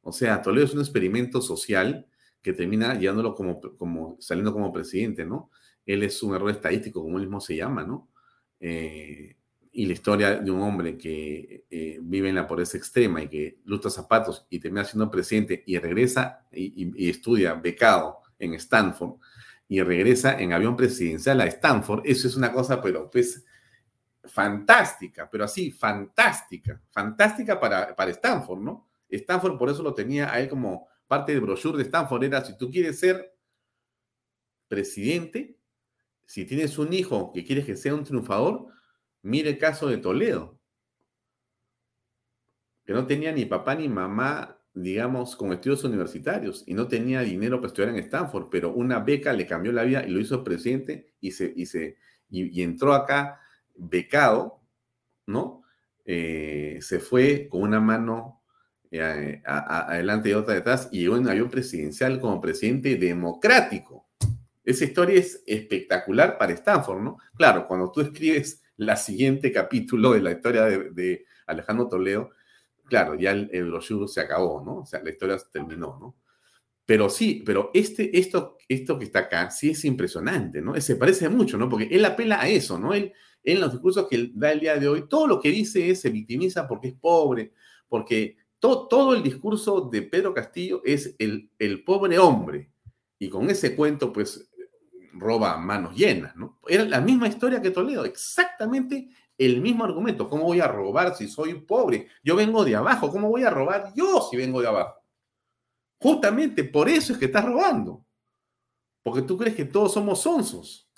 [0.01, 2.07] O sea, Toledo es un experimento social
[2.41, 5.51] que termina llevándolo como, como saliendo como presidente, ¿no?
[5.85, 8.09] Él es un error estadístico, como él mismo se llama, ¿no?
[8.59, 9.35] Eh,
[9.71, 13.59] y la historia de un hombre que eh, vive en la pobreza extrema y que
[13.65, 19.19] luta zapatos y termina siendo presidente y regresa y, estudia becado en Stanford
[19.67, 23.45] y regresa en avión presidencial a Stanford, eso es una cosa, pero pues
[24.23, 28.89] fantástica, pero así, fantástica, fantástica para, para Stanford, ¿no?
[29.09, 32.23] Stanford por eso lo tenía a él como parte del brochure de Stanford.
[32.23, 33.35] Era, si tú quieres ser
[34.67, 35.57] presidente,
[36.25, 38.67] si tienes un hijo que quieres que sea un triunfador,
[39.21, 40.59] mire el caso de Toledo,
[42.85, 47.57] que no tenía ni papá ni mamá, digamos, con estudios universitarios y no tenía dinero
[47.57, 51.13] para estudiar en Stanford, pero una beca le cambió la vida y lo hizo presidente
[51.19, 51.97] y, se, y, se,
[52.29, 53.39] y, entró acá
[53.75, 54.61] becado,
[55.27, 55.63] ¿no?
[56.05, 58.41] Eh, se fue con una mano
[58.89, 64.09] eh, adelante y otra detrás y llegó en avión presidencial como presidente democrático.
[64.63, 67.17] Esa historia es espectacular para Stanford, ¿no?
[67.35, 72.29] Claro, cuando tú escribes la siguiente capítulo de la historia de, Alejandro Toledo,
[72.85, 74.81] claro, ya el, el, brochure se acabó, ¿no?
[74.81, 76.15] O sea, la historia terminó, ¿no?
[76.85, 80.79] Pero sí, pero este, esto, esto que está acá sí es impresionante, ¿no?
[80.79, 81.67] Se parece mucho, ¿no?
[81.67, 82.93] Porque él apela a eso, ¿no?
[82.93, 83.11] Él,
[83.43, 86.09] en los discursos que da el día de hoy, todo lo que dice es se
[86.09, 87.53] victimiza porque es pobre,
[87.87, 92.71] porque todo el discurso de Pedro Castillo es el, el pobre hombre.
[93.17, 94.48] Y con ese cuento, pues,
[95.13, 96.59] roba manos llenas, ¿no?
[96.67, 100.27] Era la misma historia que Toledo, exactamente el mismo argumento.
[100.29, 102.07] ¿Cómo voy a robar si soy pobre?
[102.23, 104.95] Yo vengo de abajo, ¿cómo voy a robar yo si vengo de abajo?
[106.01, 108.05] Justamente por eso es que estás robando.
[109.01, 110.89] Porque tú crees que todos somos sonsos.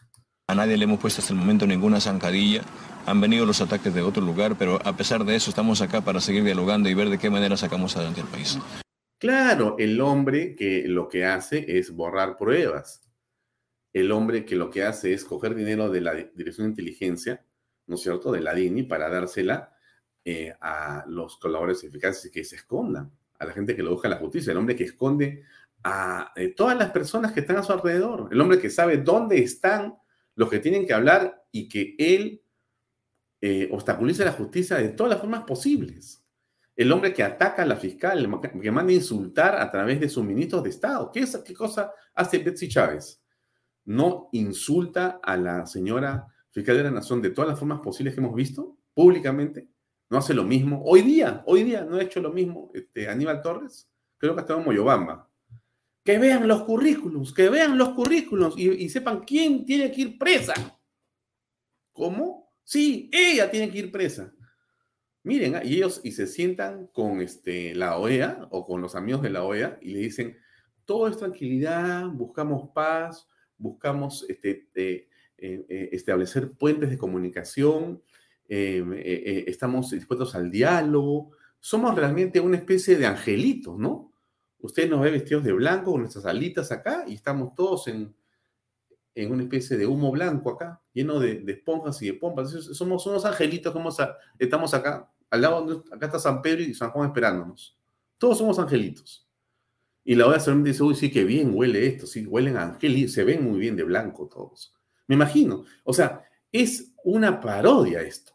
[0.47, 2.61] A nadie le hemos puesto hasta el momento ninguna zancadilla.
[3.05, 6.19] Han venido los ataques de otro lugar, pero a pesar de eso estamos acá para
[6.19, 8.59] seguir dialogando y ver de qué manera sacamos adelante el país.
[9.17, 13.10] Claro, el hombre que lo que hace es borrar pruebas
[13.93, 17.45] el hombre que lo que hace es coger dinero de la Dirección de Inteligencia,
[17.87, 19.73] ¿no es cierto?, de la DINI para dársela
[20.23, 24.17] eh, a los colaboradores eficaces que se escondan, a la gente que lo busca la
[24.17, 25.43] justicia, el hombre que esconde
[25.83, 29.39] a eh, todas las personas que están a su alrededor, el hombre que sabe dónde
[29.39, 29.95] están
[30.35, 32.41] los que tienen que hablar y que él
[33.41, 36.23] eh, obstaculiza la justicia de todas las formas posibles.
[36.75, 38.29] El hombre que ataca a la fiscal,
[38.61, 41.11] que manda insultar a través de sus ministros de Estado.
[41.11, 43.20] ¿Qué, qué cosa hace Betsy Chávez?
[43.91, 48.21] No insulta a la señora fiscal de la nación de todas las formas posibles que
[48.21, 49.67] hemos visto públicamente,
[50.09, 50.81] no hace lo mismo.
[50.83, 54.41] Hoy día, hoy día no ha hecho lo mismo este, Aníbal Torres, creo que ha
[54.41, 55.29] estado en Moyobamba.
[56.03, 60.53] Que vean los currículums, que vean los currículums y, sepan quién tiene que ir presa.
[61.93, 62.51] ¿Cómo?
[62.63, 64.33] Sí, ella tiene que ir presa.
[65.23, 69.29] Miren, y ellos y se sientan con este, la OEA o con los amigos de
[69.29, 70.37] la OEA y le dicen,
[70.85, 73.29] todo es tranquilidad, buscamos paz,
[73.61, 75.07] buscamos este, eh,
[75.37, 78.01] eh, eh, establecer puentes de comunicación,
[78.47, 84.11] estamos dispuestos al diálogo, somos realmente una especie de angelitos, ¿no?
[84.59, 88.13] Usted nos ve vestidos de blanco con nuestras alitas acá y estamos todos en,
[89.15, 92.51] en una especie de humo blanco acá, lleno de, esponjas y de pompas.
[92.51, 93.89] Somos unos angelitos, como
[94.37, 97.77] estamos acá, al lado, acá está San Pedro y San Juan esperándonos.
[98.17, 99.30] Todos somos angelitos.
[100.03, 103.07] Y la OEA solamente dice, uy, sí, que bien huele esto, sí, huelen a y
[103.07, 104.73] se ven muy bien de blanco todos.
[105.07, 105.65] Me imagino.
[105.83, 108.33] O sea, es una parodia esto.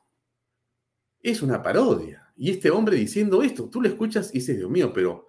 [1.20, 2.32] Es una parodia.
[2.36, 5.26] Y este hombre diciendo esto, tú lo escuchas y dices, Dios mío, pero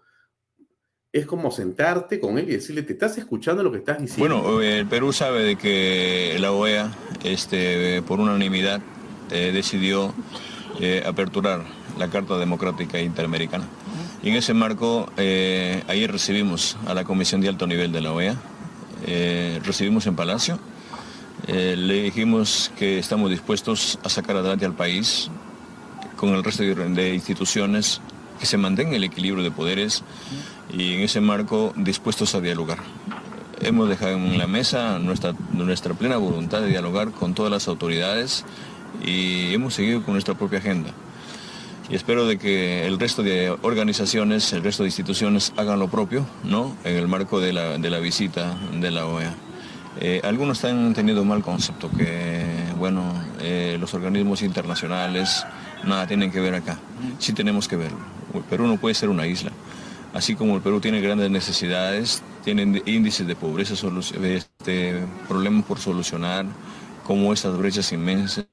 [1.11, 4.41] es como sentarte con él y decirle, ¿te estás escuchando lo que estás diciendo?
[4.41, 8.81] Bueno, el Perú sabe de que la OEA, este, por unanimidad,
[9.31, 10.13] eh, decidió
[10.79, 11.65] eh, aperturar
[11.97, 13.67] la Carta Democrática Interamericana.
[14.23, 18.11] Y en ese marco, eh, ayer recibimos a la Comisión de Alto Nivel de la
[18.13, 18.35] OEA,
[19.05, 20.59] eh, recibimos en Palacio,
[21.45, 25.29] eh, le dijimos que estamos dispuestos a sacar adelante al país
[26.15, 28.01] con el resto de, instituciones,
[28.39, 30.03] que se mantenga el equilibrio de poderes
[30.73, 32.79] y en ese marco dispuestos a dialogar.
[33.61, 38.45] Hemos dejado en la mesa nuestra, nuestra plena voluntad de dialogar con todas las autoridades
[39.05, 40.91] y hemos seguido con nuestra propia agenda
[41.89, 46.25] y espero de que el resto de organizaciones, el resto de instituciones hagan lo propio,
[46.43, 46.75] ¿no?
[46.83, 49.33] En el marco de la, visita de la OEA.
[49.99, 52.45] Eh, algunos están teniendo mal concepto que,
[52.77, 55.45] bueno, eh, los organismos internacionales
[55.85, 56.77] nada tienen que ver acá.
[57.19, 57.99] Sí tenemos que verlo.
[58.33, 59.51] El Perú no puede ser una isla.
[60.13, 63.75] Así como el Perú tiene grandes necesidades, tienen índices de pobreza,
[64.23, 66.45] este, problemas por solucionar,
[67.05, 68.45] como estas brechas inmensas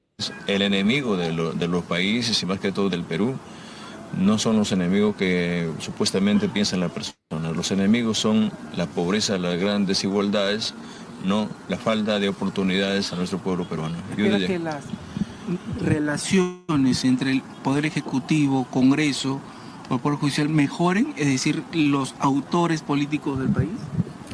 [0.47, 3.35] el enemigo de, los países y más que todo del Perú
[4.17, 7.51] no son los enemigos que supuestamente piensan la persona.
[7.53, 10.73] Los enemigos son la pobreza, las grandes desigualdades,
[11.25, 13.97] no la falta de oportunidades a nuestro pueblo peruano.
[14.15, 14.85] Yo que las
[15.81, 19.41] relaciones entre el Poder Ejecutivo, Congreso
[19.89, 23.69] o el Poder Judicial mejoren, es decir, los autores políticos del país?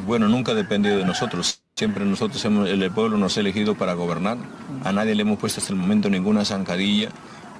[0.06, 1.61] Bueno, nunca ha dependido de nosotros.
[1.76, 4.38] Siempre nosotros, hemos, el pueblo nos ha elegido para gobernar.
[4.84, 7.08] A nadie le hemos puesto hasta el momento ninguna zancadilla.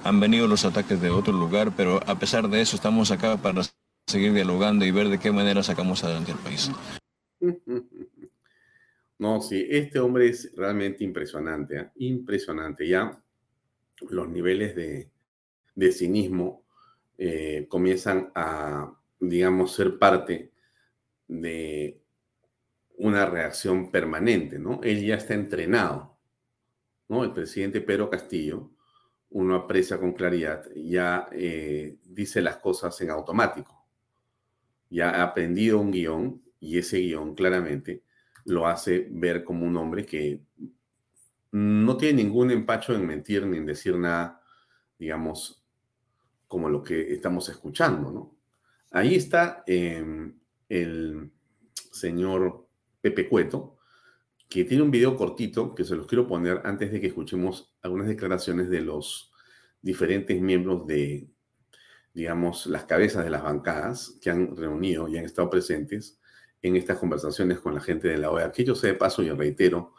[0.03, 3.63] Han venido los ataques de otro lugar, pero a pesar de eso estamos acá para
[4.07, 6.71] seguir dialogando y ver de qué manera sacamos adelante al país.
[9.19, 11.89] No, sí, este hombre es realmente impresionante, ¿eh?
[11.95, 12.85] impresionante.
[12.85, 13.23] Ya
[14.09, 15.09] los niveles de,
[15.75, 16.65] de cinismo
[17.17, 20.51] eh, comienzan a, digamos, ser parte
[21.27, 22.02] de
[22.97, 24.79] una reacción permanente, ¿no?
[24.83, 26.17] Él ya está entrenado,
[27.07, 27.23] ¿no?
[27.23, 28.71] El presidente Pedro Castillo,
[29.29, 33.85] uno aprecia con claridad, ya eh, dice las cosas en automático.
[34.89, 38.03] Ya ha aprendido un guion y ese guion claramente
[38.45, 40.41] lo hace ver como un hombre que
[41.51, 44.41] no tiene ningún empacho en mentir ni en decir nada,
[44.97, 45.63] digamos,
[46.47, 48.35] como lo que estamos escuchando, ¿no?
[48.91, 50.35] Ahí está em,
[50.69, 51.31] el
[51.91, 52.62] señor
[53.03, 53.75] Pepe Cueto,
[54.47, 58.07] que tiene un video cortito que se los quiero poner antes de que escuchemos algunas
[58.07, 59.33] declaraciones de los
[59.81, 61.27] diferentes miembros de,
[62.13, 66.17] digamos, las cabezas de las bancadas que han reunido y han estado presentes
[66.61, 69.29] en estas conversaciones con la gente de la OEA, que yo sé de paso y
[69.31, 69.95] reitero,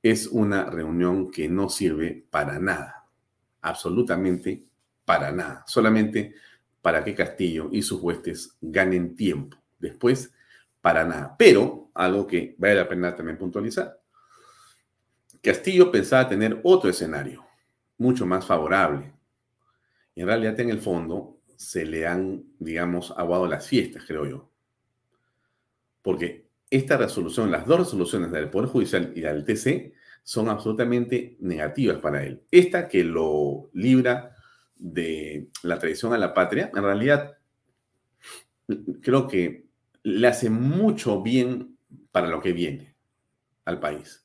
[0.00, 3.08] es una reunión que no sirve para nada,
[3.62, 4.64] absolutamente
[5.04, 6.36] para nada, solamente
[6.80, 9.56] para que Castillo y sus huestes ganen tiempo.
[9.80, 10.32] Después,
[10.84, 11.34] para nada.
[11.38, 13.98] Pero, algo que vale la pena también puntualizar,
[15.40, 17.42] Castillo pensaba tener otro escenario,
[17.96, 19.14] mucho más favorable.
[20.14, 24.50] Y en realidad, en el fondo, se le han, digamos, aguado las fiestas, creo yo
[26.04, 31.96] porque esta resolución, las dos resoluciones del Poder Judicial y del TC, son absolutamente negativas
[31.96, 32.42] para él.
[32.50, 34.36] Esta que lo libra
[34.76, 37.38] de la traición a la patria, en realidad
[39.00, 39.63] creo que
[40.04, 41.76] le hace mucho bien
[42.12, 42.94] para lo que viene
[43.64, 44.24] al país.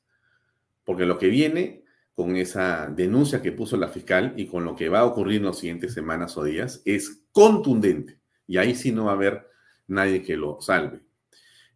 [0.83, 4.89] Porque lo que viene con esa denuncia que puso la fiscal y con lo que
[4.89, 8.19] va a ocurrir en las siguientes semanas o días es contundente.
[8.45, 9.47] Y ahí sí no va a haber
[9.87, 10.99] nadie que lo salve.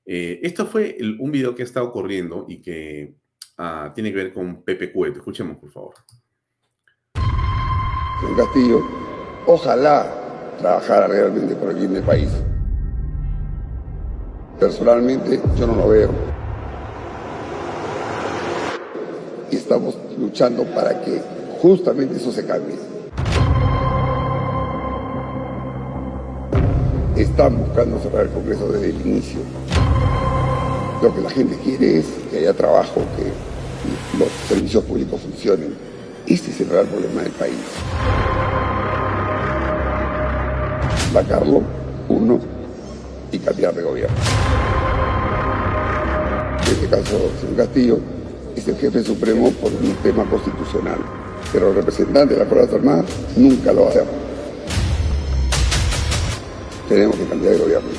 [0.06, 3.16] Eh, esto fue un video que está ocurriendo y que
[3.58, 5.20] ah, tiene que ver con Pepe Cueto.
[5.20, 5.94] Escuchemos, por favor.
[8.36, 8.82] Castillo,
[9.46, 12.43] ojalá trabajara realmente por el bien del país.
[14.60, 16.10] Personalmente, yo no lo veo.
[19.52, 21.22] Estamos luchando para que
[21.62, 22.76] justamente eso se cambie.
[27.16, 29.40] Están buscando cerrar el Congreso desde el inicio.
[31.02, 35.76] Lo que la gente quiere es que haya trabajo, que los servicios públicos funcionen.
[36.28, 37.56] Este es el real problema del país.
[41.12, 41.62] Sacarlo,
[42.08, 42.40] uno,
[43.34, 44.16] y cambiar de gobierno.
[46.66, 48.00] En este caso, señor Castillo
[48.56, 51.00] es el jefe supremo por un tema constitucional,
[51.52, 53.06] pero el representante de las Fuerzas Armadas
[53.36, 54.06] nunca lo hacer.
[56.88, 57.90] Tenemos que cambiar de gobierno.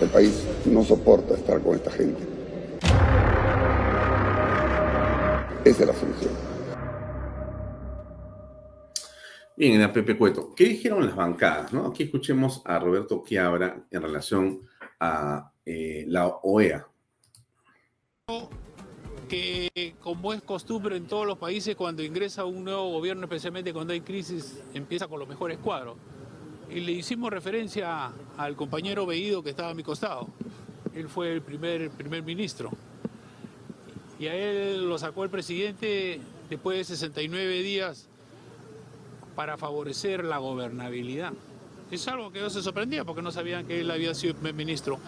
[0.00, 0.32] El país
[0.66, 2.22] no soporta estar con esta gente.
[5.64, 6.57] Esa es la solución.
[9.58, 11.74] Bien, a Pepe Cueto, ¿qué dijeron las bancadas?
[11.74, 14.60] Aquí escuchemos a Roberto Quiabra en relación
[15.00, 16.86] a eh, la OEA.
[19.28, 23.92] Que como es costumbre en todos los países, cuando ingresa un nuevo gobierno, especialmente cuando
[23.92, 25.96] hay crisis, empieza con los mejores cuadros
[26.70, 30.28] y le hicimos referencia al compañero Veído que estaba a mi costado.
[30.94, 32.70] Él fue el primer, primer ministro.
[34.20, 38.07] Y a él lo sacó el presidente después de 69 días
[39.38, 41.32] para favorecer la gobernabilidad.
[41.92, 44.98] Es algo que yo se sorprendía porque no sabían que él había sido primer ministro.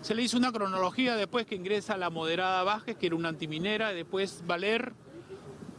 [0.00, 3.92] Se le hizo una cronología después que ingresa la moderada Vázquez, que era una antiminera,
[3.92, 4.92] después Valer,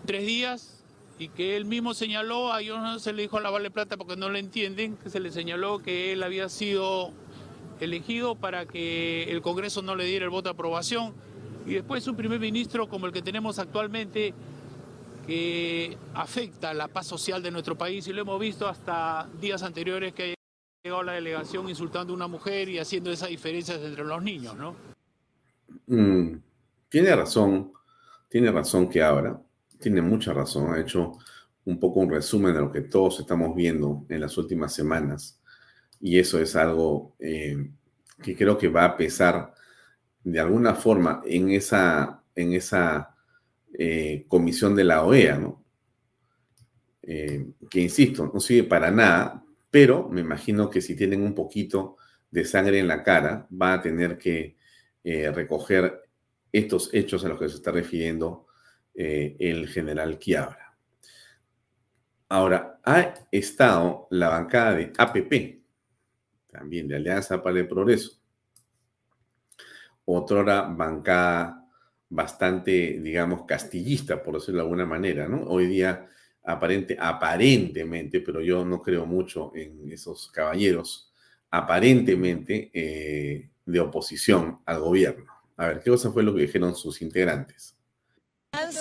[0.06, 0.84] tres días,
[1.20, 3.96] y que él mismo señaló, a ellos no se le dijo a la Vale Plata
[3.96, 7.14] porque no le entienden, que se le señaló que él había sido
[7.80, 11.14] elegido para que el Congreso no le diera el voto de aprobación.
[11.66, 14.34] Y después un primer ministro como el que tenemos actualmente,
[15.26, 20.14] que afecta la paz social de nuestro país, y lo hemos visto hasta días anteriores
[20.14, 20.36] que ha
[20.84, 24.76] llegado la delegación insultando a una mujer y haciendo esas diferencias entre los niños, ¿no?
[25.88, 26.38] Mm,
[26.90, 27.74] tiene razón,
[28.30, 29.40] tiene razón que ahora
[29.80, 30.74] tiene mucha razón.
[30.74, 31.14] Ha hecho
[31.66, 35.42] un poco un resumen de lo que todos estamos viendo en las últimas semanas.
[36.00, 37.70] Y eso es algo eh,
[38.22, 39.54] que creo que va a pesar
[40.24, 43.11] de alguna forma en esa, en esa
[43.78, 45.64] eh, comisión de la OEA, ¿no?
[47.04, 51.98] Eh, que insisto, no sirve para nada, pero me imagino que si tienen un poquito
[52.30, 54.56] de sangre en la cara, va a tener que
[55.04, 56.04] recoger
[56.52, 58.48] estos hechos a los que se está refiriendo
[58.94, 60.78] eh, el general Quiabra.
[62.30, 65.62] Ahora, ha estado la bancada de APP
[66.48, 68.20] también de Alianza para el Progreso.
[70.06, 71.61] Otrora bancada
[72.12, 75.44] bastante, digamos, castillista, por decirlo de alguna manera, ¿no?
[75.44, 76.10] Hoy día,
[76.44, 81.14] aparente, aparentemente, pero yo no creo mucho en esos caballeros,
[81.50, 85.32] aparentemente eh, de oposición al gobierno.
[85.56, 87.76] A ver, ¿qué cosa fue lo que dijeron sus integrantes?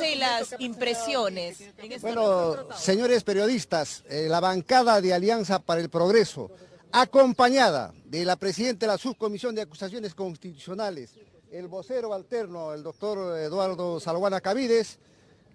[0.05, 1.63] y las impresiones.
[2.01, 6.51] Bueno, señores periodistas, eh, la bancada de Alianza para el Progreso,
[6.91, 11.15] acompañada de la presidenta de la Subcomisión de Acusaciones Constitucionales,
[11.51, 14.99] el vocero alterno, el doctor Eduardo Salguana Cavides,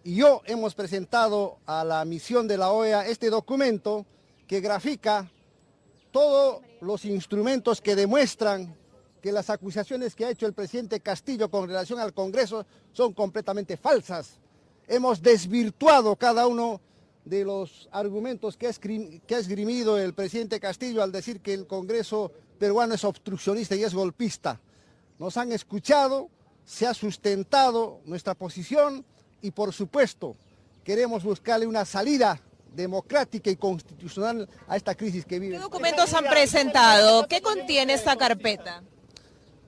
[0.04, 4.06] y yo hemos presentado a la misión de la OEA este documento
[4.46, 5.32] que grafica
[6.12, 8.76] todos los instrumentos que demuestran
[9.22, 13.78] que las acusaciones que ha hecho el presidente Castillo con relación al Congreso son completamente
[13.78, 14.38] falsas.
[14.88, 16.82] Hemos desvirtuado cada uno
[17.24, 22.94] de los argumentos que ha, esgrimido el presidente Castillo al decir que el Congreso peruano
[22.94, 24.60] es obstruccionista y es golpista.
[25.18, 26.30] Nos han escuchado,
[26.66, 29.06] se ha sustentado nuestra posición
[29.42, 30.36] y por supuesto
[30.84, 32.42] queremos buscarle una salida
[32.74, 35.56] democrática y constitucional a esta crisis que vive.
[35.56, 37.28] ¿Qué documentos han presentado?
[37.28, 38.84] ¿Qué contiene esta carpeta?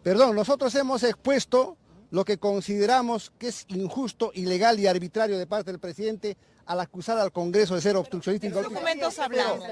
[0.04, 1.78] Perdón, nosotros hemos expuesto
[2.12, 6.38] lo que consideramos que es injusto, ilegal y arbitrario de parte del presidente
[6.68, 8.48] al acusar al Congreso de ser obstruccionista.
[8.48, 9.64] ¿Qué documentos hablamos?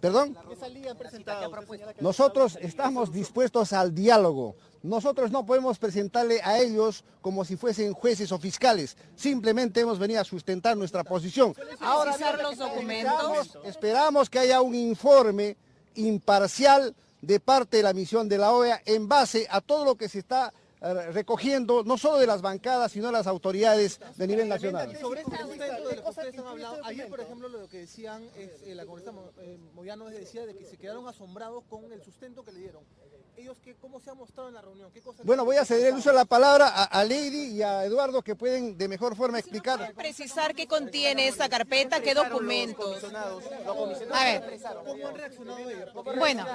[0.00, 0.36] ¿Perdón?
[2.00, 4.54] Nosotros estamos dispuestos al diálogo.
[4.82, 8.96] Nosotros no podemos presentarle a ellos como si fuesen jueces o fiscales.
[9.16, 11.54] Simplemente hemos venido a sustentar nuestra posición.
[11.80, 13.58] Ahora los documentos.
[13.64, 15.56] esperamos que haya un informe
[15.94, 20.08] imparcial de parte de la misión de la OEA en base a todo lo que
[20.08, 24.96] se está recogiendo, no solo de las bancadas, sino de las autoridades de nivel nacional.
[24.98, 28.22] Sobre este aspecto de lo que ustedes han hablado, ayer, por ejemplo, lo que decían,
[28.36, 32.44] es, eh, la congresista eh, Moyano decía de que se quedaron asombrados con el sustento
[32.44, 32.82] que le dieron
[33.38, 34.90] ellos cómo se ha mostrado en la reunión?
[35.24, 38.34] bueno, voy a ceder el uso de la palabra a, Lady y a Eduardo que
[38.34, 39.94] pueden de mejor forma explicar.
[39.94, 43.04] precisar qué contiene esta carpeta, qué documentos.
[44.12, 44.58] A ver.
[46.16, 46.46] Bueno,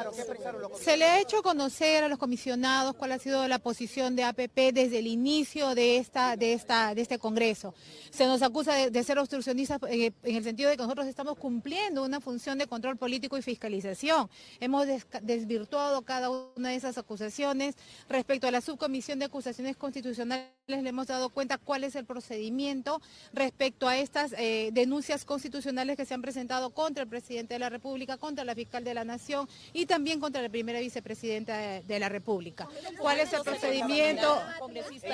[0.79, 4.73] se le ha hecho conocer a los comisionados cuál ha sido la posición de APP
[4.73, 7.73] desde el inicio de esta, de esta, de este Congreso.
[8.11, 12.03] Se nos acusa de, ser obstruccionistas eh, en el sentido de que nosotros estamos cumpliendo
[12.03, 14.29] una función de control político y fiscalización.
[14.59, 14.87] Hemos
[15.21, 17.75] desvirtuado cada una de esas acusaciones.
[18.09, 23.01] Respecto a la subcomisión de acusaciones constitucionales, le hemos dado cuenta cuál es el procedimiento
[23.33, 27.69] respecto a estas eh, denuncias constitucionales que se han presentado contra el presidente de la
[27.69, 32.09] República, contra la fiscal de la Nación y también contra la primera vicepresidenta de, la
[32.09, 32.67] República.
[32.99, 34.41] ¿Cuál es el procedimiento?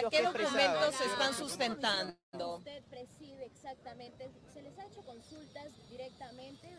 [0.10, 2.16] ¿Qué documentos se están sustentando?
[2.58, 4.30] Usted preside exactamente.
[4.54, 6.70] ¿Se les ha hecho consultas directamente?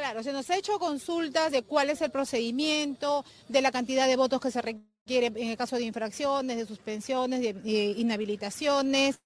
[0.00, 4.16] Claro, se nos ha hecho consultas de cuál es el procedimiento, de la cantidad de
[4.16, 9.20] votos que se requiere en el caso de infracciones, de suspensiones, de, inhabilitaciones.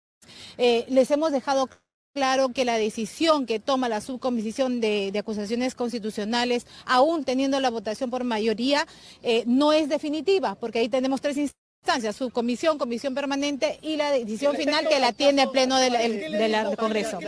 [0.59, 1.69] Eh, les hemos dejado
[2.13, 8.11] claro que la decisión que toma la subcomisión de, acusaciones constitucionales, aún teniendo la votación
[8.11, 8.85] por mayoría,
[9.23, 11.64] eh, no es definitiva, porque ahí tenemos tres instancias
[12.13, 17.19] subcomisión, comisión permanente y la decisión final que la tiene el Pleno del, del Congreso.
[17.19, 17.27] ¿Qué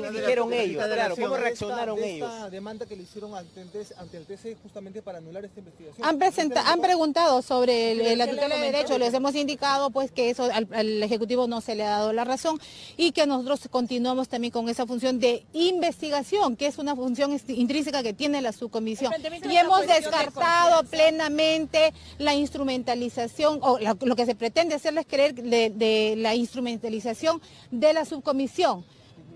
[0.00, 0.84] le dijeron, ellos?
[0.84, 2.32] Claro, ¿cómo reaccionaron ellos?
[2.32, 6.06] Esta demanda que le hicieron ante el TC justamente para anular esta investigación.
[6.06, 11.00] Han, han preguntado sobre la tutela de derechos, les hemos indicado pues que eso al,
[11.02, 12.60] Ejecutivo no se le ha dado la razón
[12.96, 18.02] y que nosotros continuamos también con esa función de investigación, que es una función intrínseca
[18.02, 19.12] que tiene la subcomisión.
[19.48, 27.40] Y hemos descartado plenamente la instrumentalización lo que se pretende hacerles creer de la instrumentalización
[27.70, 28.84] de la subcomisión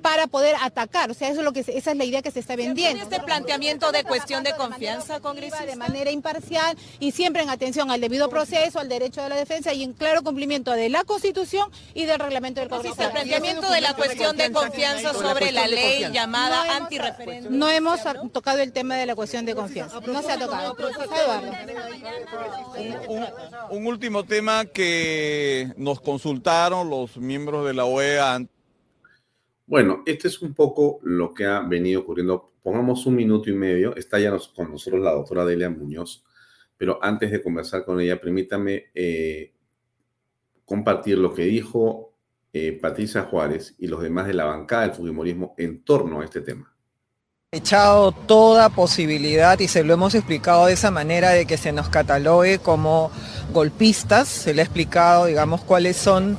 [0.05, 1.11] para poder atacar.
[1.11, 3.03] O sea, eso es lo que esa es la idea que se está vendiendo.
[3.03, 5.65] este planteamiento de cuestión de confianza, congresista?
[5.65, 9.73] De manera imparcial y siempre en atención al debido proceso, al derecho de la defensa
[9.73, 13.03] y en claro cumplimiento de la Constitución y del reglamento del Congreso.
[13.03, 17.57] el planteamiento de la cuestión de confianza sobre la ley llamada antirreferéndum.
[17.57, 18.01] No hemos
[18.31, 20.01] tocado el tema de la cuestión de confianza.
[20.01, 20.77] No se ha tocado.
[23.71, 28.45] un último tema que nos consultaron los miembros de la OEA
[29.67, 32.53] bueno, este es un poco lo que ha venido ocurriendo.
[32.63, 33.95] Pongamos un minuto y medio.
[33.97, 36.25] Está ya con nosotros la doctora Delia Muñoz,
[36.77, 39.53] pero antes de conversar con ella, permítame eh,
[40.65, 42.15] compartir lo que dijo
[42.53, 46.41] eh, Patricia Juárez y los demás de la bancada del Fujimorismo en torno a este
[46.41, 46.75] tema
[47.55, 51.89] echado toda posibilidad y se lo hemos explicado de esa manera de que se nos
[51.89, 53.11] catalogue como
[53.53, 56.37] golpistas, se le ha explicado, digamos, cuáles son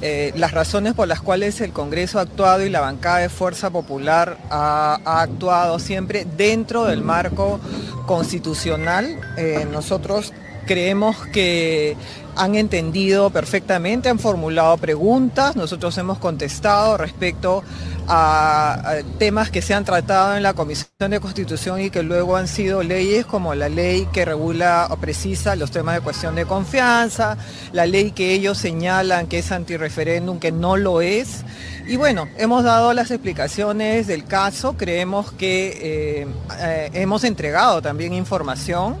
[0.00, 3.70] eh, las razones por las cuales el Congreso ha actuado y la bancada de Fuerza
[3.70, 7.60] Popular ha, actuado siempre dentro del marco
[8.06, 9.18] constitucional.
[9.36, 10.32] Eh, nosotros
[10.68, 11.96] creemos que
[12.36, 17.64] han entendido perfectamente, han formulado preguntas, nosotros hemos contestado respecto
[18.06, 22.46] a, temas que se han tratado en la Comisión de Constitución y que luego han
[22.46, 27.38] sido leyes como la ley que regula o precisa los temas de cuestión de confianza,
[27.72, 31.44] la ley que ellos señalan que es antirreferéndum, que no lo es.
[31.88, 36.26] Y bueno, hemos dado las explicaciones del caso, creemos que eh,
[36.60, 38.96] eh, hemos entregado también información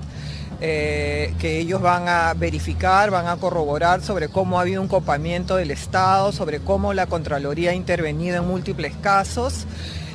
[0.60, 5.56] eh, que ellos van a verificar, van a corroborar sobre cómo ha habido un copamiento
[5.56, 9.66] del Estado, sobre cómo la Contraloría ha intervenido en múltiples casos.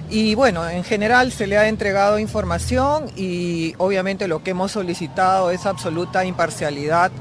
[0.10, 5.50] Y bueno, en general se le ha entregado información y obviamente lo que hemos solicitado
[5.50, 7.12] es absoluta imparcialidad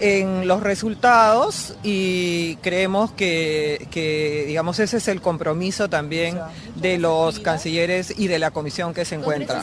[0.00, 6.38] en los resultados y creemos que, que, digamos, ese es el compromiso también
[6.74, 9.62] de los cancilleres y de la comisión que se encuentra.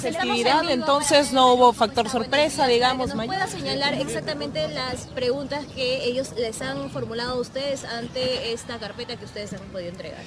[0.69, 3.13] Entonces no hubo factor sorpresa, digamos.
[3.15, 8.79] ¿Nos pueda señalar exactamente las preguntas que ellos les han formulado a ustedes ante esta
[8.79, 10.21] carpeta que ustedes han podido entregar?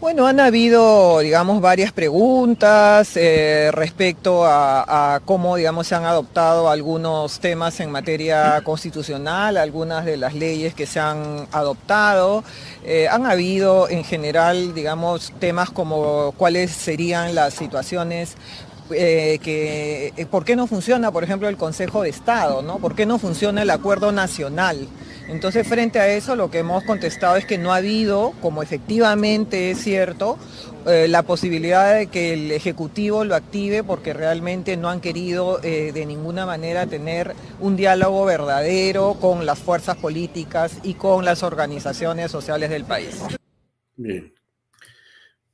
[0.00, 7.40] Bueno, han habido, digamos, varias preguntas eh, respecto a, cómo, digamos, se han adoptado algunos
[7.40, 12.44] temas en materia constitucional, algunas de las leyes que se han adoptado.
[12.84, 18.36] Eh, han habido, en general, digamos, temas como cuáles serían las situaciones
[18.90, 22.62] eh, que por qué no funciona, por ejemplo, el Consejo de Estado.
[22.78, 24.86] ¿Por qué no funciona el acuerdo nacional?
[25.28, 29.70] Entonces, frente a eso, lo que hemos contestado es que no ha habido, como efectivamente
[29.70, 30.38] es cierto,
[30.86, 35.92] eh, la posibilidad de que el Ejecutivo lo active porque realmente no han querido eh,
[35.92, 42.30] de ninguna manera tener un diálogo verdadero con las fuerzas políticas y con las organizaciones
[42.30, 43.22] sociales del país.
[43.96, 44.34] Bien.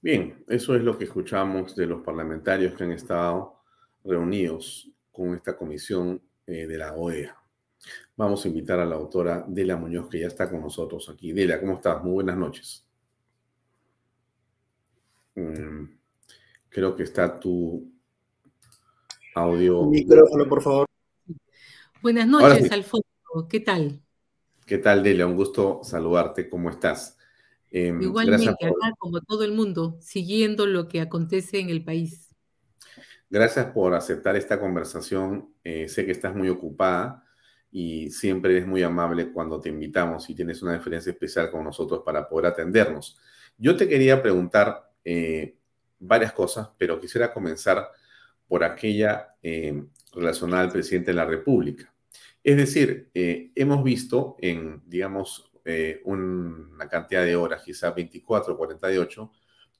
[0.02, 3.62] Bien, eso es lo que escuchamos de los parlamentarios que han estado
[4.02, 7.39] reunidos con esta comisión eh, de la OEA.
[8.20, 11.32] Vamos a invitar a la autora Dela Muñoz, que ya está con nosotros aquí.
[11.32, 12.04] Dela, ¿cómo estás?
[12.04, 12.86] Muy buenas noches.
[15.36, 15.84] Mm,
[16.68, 17.90] creo que está tu
[19.34, 19.86] audio.
[19.86, 20.86] Micrófono, por favor.
[22.02, 22.74] Buenas noches, sí.
[22.74, 23.06] Alfonso.
[23.48, 24.02] ¿Qué tal?
[24.66, 25.26] ¿Qué tal, Dela?
[25.26, 26.50] Un gusto saludarte.
[26.50, 27.16] ¿Cómo estás?
[27.70, 28.68] Eh, Igualmente, por...
[28.68, 32.28] acá, como todo el mundo, siguiendo lo que acontece en el país.
[33.30, 35.54] Gracias por aceptar esta conversación.
[35.64, 37.24] Eh, sé que estás muy ocupada
[37.72, 42.02] y siempre eres muy amable cuando te invitamos y tienes una diferencia especial con nosotros
[42.04, 43.18] para poder atendernos.
[43.56, 45.56] Yo te quería preguntar eh,
[45.98, 47.88] varias cosas, pero quisiera comenzar
[48.48, 51.92] por aquella eh, relacionada al presidente de la República.
[52.42, 58.56] Es decir, eh, hemos visto en, digamos, eh, una cantidad de horas, quizá 24 o
[58.56, 59.32] 48,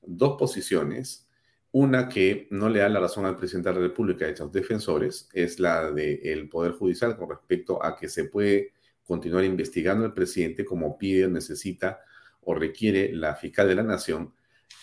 [0.02, 1.28] dos posiciones.
[1.72, 5.28] Una que no le da la razón al presidente de la República a los defensores
[5.32, 8.72] es la del Poder Judicial con respecto a que se puede
[9.04, 12.00] continuar investigando al presidente como pide, necesita
[12.42, 14.34] o requiere la fiscal de la Nación.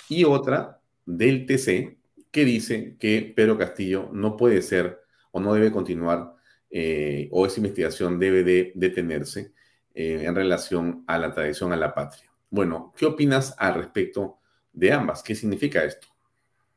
[0.08, 1.98] Y otra del TC
[2.32, 6.36] que dice que Pedro Castillo no puede ser o no debe continuar
[6.70, 9.54] eh, o esa investigación debe de detenerse
[9.94, 12.32] eh, en relación a la tradición a la patria.
[12.50, 14.40] Bueno, ¿qué opinas al respecto
[14.72, 15.24] de ambas?
[15.24, 16.08] ¿Qué significa esto?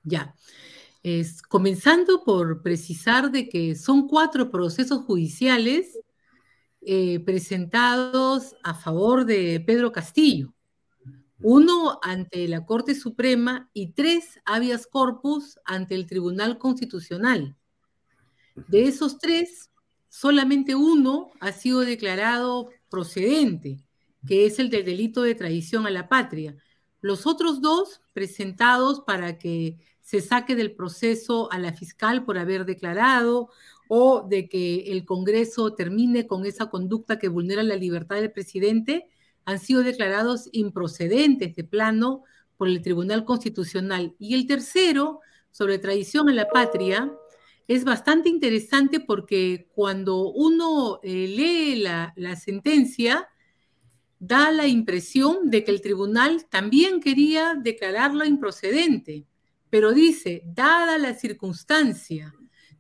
[0.03, 0.35] Ya.
[1.03, 5.99] Es, comenzando por precisar de que son cuatro procesos judiciales
[6.83, 10.55] eh, presentados a favor de Pedro Castillo.
[11.43, 17.57] Uno ante la Corte Suprema y tres habeas corpus ante el Tribunal Constitucional.
[18.69, 19.71] De esos tres,
[20.09, 23.83] solamente uno ha sido declarado procedente,
[24.27, 26.57] que es el del delito de traición a la patria.
[27.01, 32.65] Los otros dos presentados para que se saque del proceso a la fiscal por haber
[32.65, 33.51] declarado
[33.89, 39.09] o de que el Congreso termine con esa conducta que vulnera la libertad del presidente,
[39.45, 42.25] han sido declarados improcedentes de plano
[42.57, 44.15] por el Tribunal Constitucional.
[44.19, 45.21] Y el tercero,
[45.51, 47.13] sobre traición a la patria,
[47.67, 53.29] es bastante interesante porque cuando uno eh, lee la, la, sentencia,
[54.21, 59.27] da la impresión de que el tribunal también quería declararlo improcedente,
[59.71, 62.35] pero dice, dada la circunstancia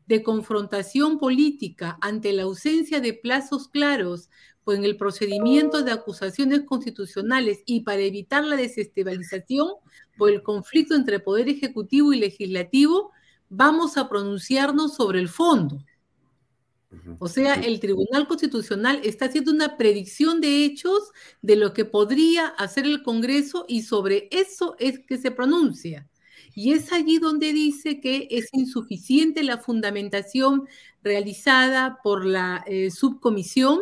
[0.07, 4.28] de confrontación política ante la ausencia de plazos claros
[4.64, 9.68] pues en el procedimiento de acusaciones constitucionales y para evitar la desestabilización
[10.18, 13.12] por el conflicto entre poder ejecutivo y legislativo,
[13.49, 15.82] vamos a pronunciarnos sobre el fondo.
[17.18, 22.49] O sea, el Tribunal Constitucional está haciendo una predicción de hechos de lo que podría
[22.49, 26.09] hacer el Congreso y sobre eso es que se pronuncia.
[26.55, 30.66] Y es allí donde dice que es insuficiente la fundamentación
[31.03, 33.80] realizada por la eh, subcomisión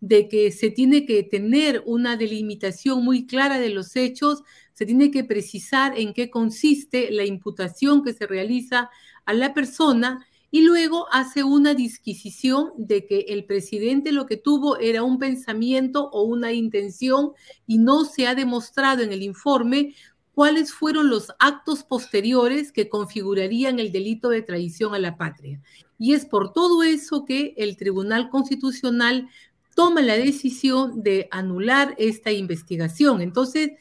[0.00, 4.42] de que se tiene que tener una delimitación muy clara de los hechos,
[4.72, 8.90] se tiene que precisar en qué consiste la imputación que se realiza
[9.24, 10.26] a la persona
[10.56, 16.08] y luego hace una disquisición de que el presidente lo que tuvo era un pensamiento
[16.08, 17.32] o una intención
[17.66, 19.94] y no se ha demostrado en el informe
[20.32, 25.60] cuáles fueron los actos posteriores que configurarían el delito de traición a la patria.
[25.98, 29.28] Y es por todo eso que el Tribunal Constitucional
[29.74, 33.20] toma la decisión de anular esta investigación.
[33.20, 33.72] Entonces,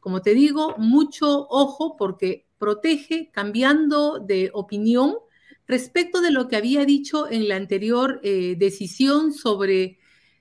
[0.00, 5.14] como te digo, mucho ojo porque protege cambiando de opinión
[5.70, 9.98] respecto de lo que había dicho en la anterior eh, decisión sobre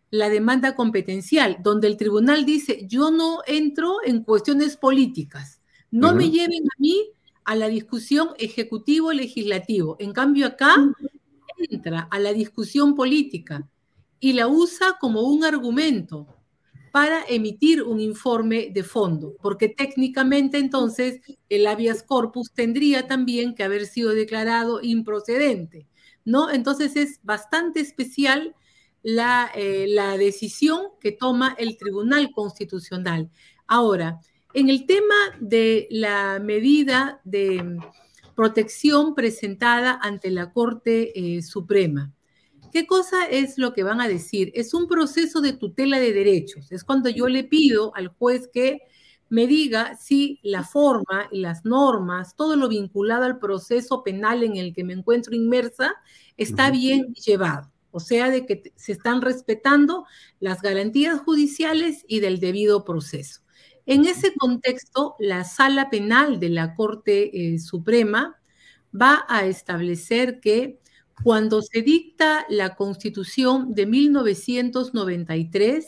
[0.10, 5.62] la demanda competencial, donde el tribunal dice, yo no entro en cuestiones políticas,
[5.92, 7.12] no me lleven a mí
[7.46, 9.98] a la discusión ejecutivo-legislativo.
[10.00, 10.76] En cambio, acá
[11.70, 13.68] entra a la discusión política
[14.20, 16.39] y la usa como un argumento
[16.92, 23.64] para emitir un informe de fondo, porque técnicamente entonces el habeas corpus tendría también que
[23.64, 25.88] haber sido declarado improcedente,
[26.26, 26.52] ¿no?
[26.52, 28.56] Entonces es bastante especial
[29.04, 29.88] la, eh,
[30.18, 33.30] decisión que toma el Tribunal Constitucional.
[33.68, 34.20] Ahora,
[34.54, 37.78] en el tema de la medida de
[38.36, 42.14] protección presentada ante la Corte eh, Suprema,
[42.72, 44.52] ¿Qué cosa es lo que van a decir?
[44.56, 46.72] Es un proceso de tutela de derechos.
[46.72, 48.80] Es cuando yo le pido al juez que
[49.30, 54.58] me diga si la forma y las normas, todo lo vinculado al proceso penal en
[54.58, 55.94] el que me encuentro inmersa,
[56.38, 57.72] está bien llevado.
[57.92, 60.06] O sea, de que se están respetando
[60.40, 63.42] las garantías judiciales y del debido proceso.
[63.86, 68.40] En ese contexto, la sala penal de la Corte eh, Suprema
[68.94, 70.79] va a establecer que
[71.24, 75.86] cuando se dicta la Constitución de 1993,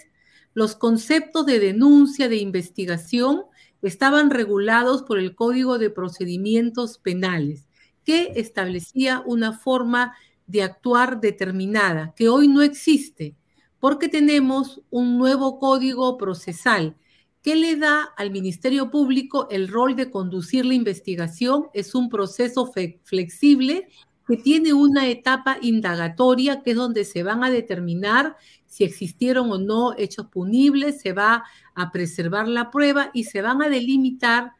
[0.53, 3.43] los conceptos de denuncia, de investigación,
[3.81, 7.67] estaban regulados por el Código de Procedimientos Penales,
[8.03, 10.15] que establecía una forma
[10.47, 13.35] de actuar determinada, que hoy no existe,
[13.79, 16.97] porque tenemos un nuevo código procesal
[17.41, 21.67] que le da al Ministerio Público el rol de conducir la investigación.
[21.73, 22.71] Es un proceso
[23.03, 23.87] flexible
[24.31, 29.57] que tiene una etapa indagatoria que es donde se van a determinar si existieron o
[29.57, 31.43] no hechos punibles, se va
[31.75, 34.53] a preservar la prueba y se van a delimitar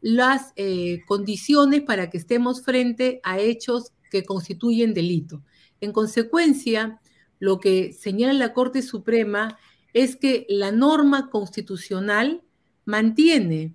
[0.00, 5.42] las eh, condiciones para que estemos frente a hechos que constituyen delito.
[5.80, 7.00] En consecuencia,
[7.40, 9.58] lo que señala la Corte Suprema
[9.94, 12.44] es que la norma constitucional
[12.84, 13.74] mantiene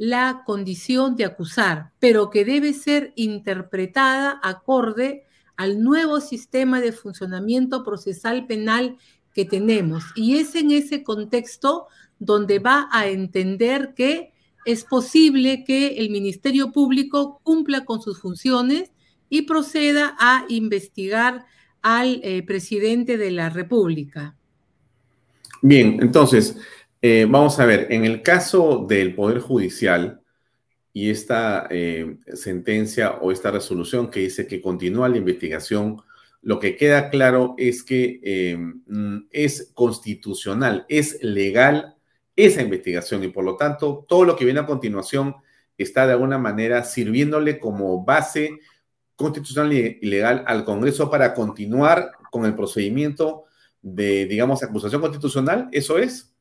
[0.00, 5.24] la condición de acusar, pero que debe ser interpretada acorde
[5.58, 8.96] al nuevo sistema de funcionamiento procesal penal
[9.34, 10.04] que tenemos.
[10.16, 11.86] Y es en ese contexto
[12.18, 14.32] donde va a entender que
[14.64, 18.92] es posible que el Ministerio Público cumpla con sus funciones
[19.28, 21.44] y proceda a investigar
[21.82, 24.34] al eh, presidente de la República.
[25.60, 26.56] Bien, entonces,
[27.02, 30.20] eh, vamos a ver, en el caso del Poder Judicial
[30.92, 36.02] y esta eh, sentencia o esta resolución que dice que continúa la investigación,
[36.42, 41.96] lo que queda claro es que eh, mm, es constitucional, es legal
[42.36, 45.36] esa investigación y por lo tanto todo lo que viene a continuación
[45.76, 48.58] está de alguna manera sirviéndole como base
[49.16, 53.44] constitucional y legal al Congreso para continuar con el procedimiento
[53.82, 55.68] de, digamos, acusación constitucional.
[55.72, 56.32] ¿Eso es?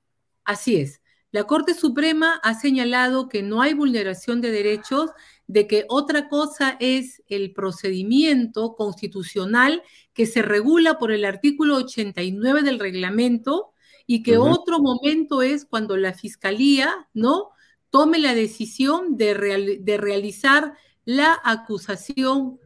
[0.49, 0.99] Así es.
[1.29, 5.11] La Corte Suprema ha señalado que no hay vulneración de derechos,
[5.45, 12.63] de que otra cosa es el procedimiento constitucional que se regula por el artículo 89
[12.63, 13.73] del reglamento
[14.07, 17.51] y que otro momento es cuando la Fiscalía, ¿no?
[17.91, 20.73] Tome la decisión de, de realizar
[21.05, 22.57] la acusación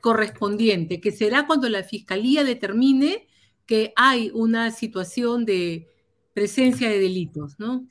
[0.00, 3.28] correspondiente, que será cuando la Fiscalía determine
[3.66, 5.86] que hay una situación de,
[6.40, 7.86] presencia de delitos, ¿no?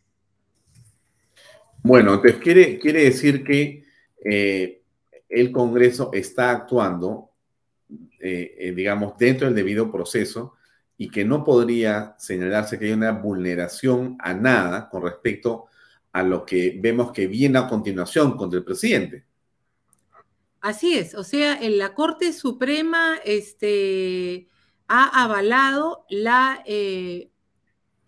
[1.84, 3.84] Bueno, entonces quiere, quiere decir que
[4.26, 4.82] eh,
[5.30, 7.30] el Congreso está actuando,
[8.20, 10.56] eh, eh, digamos, dentro del debido proceso
[10.97, 15.68] y que no podría señalarse que hay una vulneración a nada con respecto
[16.12, 19.26] a lo que vemos que viene a continuación contra el presidente.
[20.60, 24.47] Así es, o sea, en la Corte Suprema este,
[24.88, 27.30] ha avalado la eh,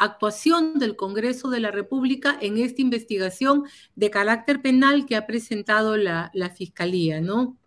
[0.03, 3.63] actuación del Congreso de la República en esta investigación
[3.95, 7.57] de carácter penal que ha presentado la, la Fiscalía, ¿no?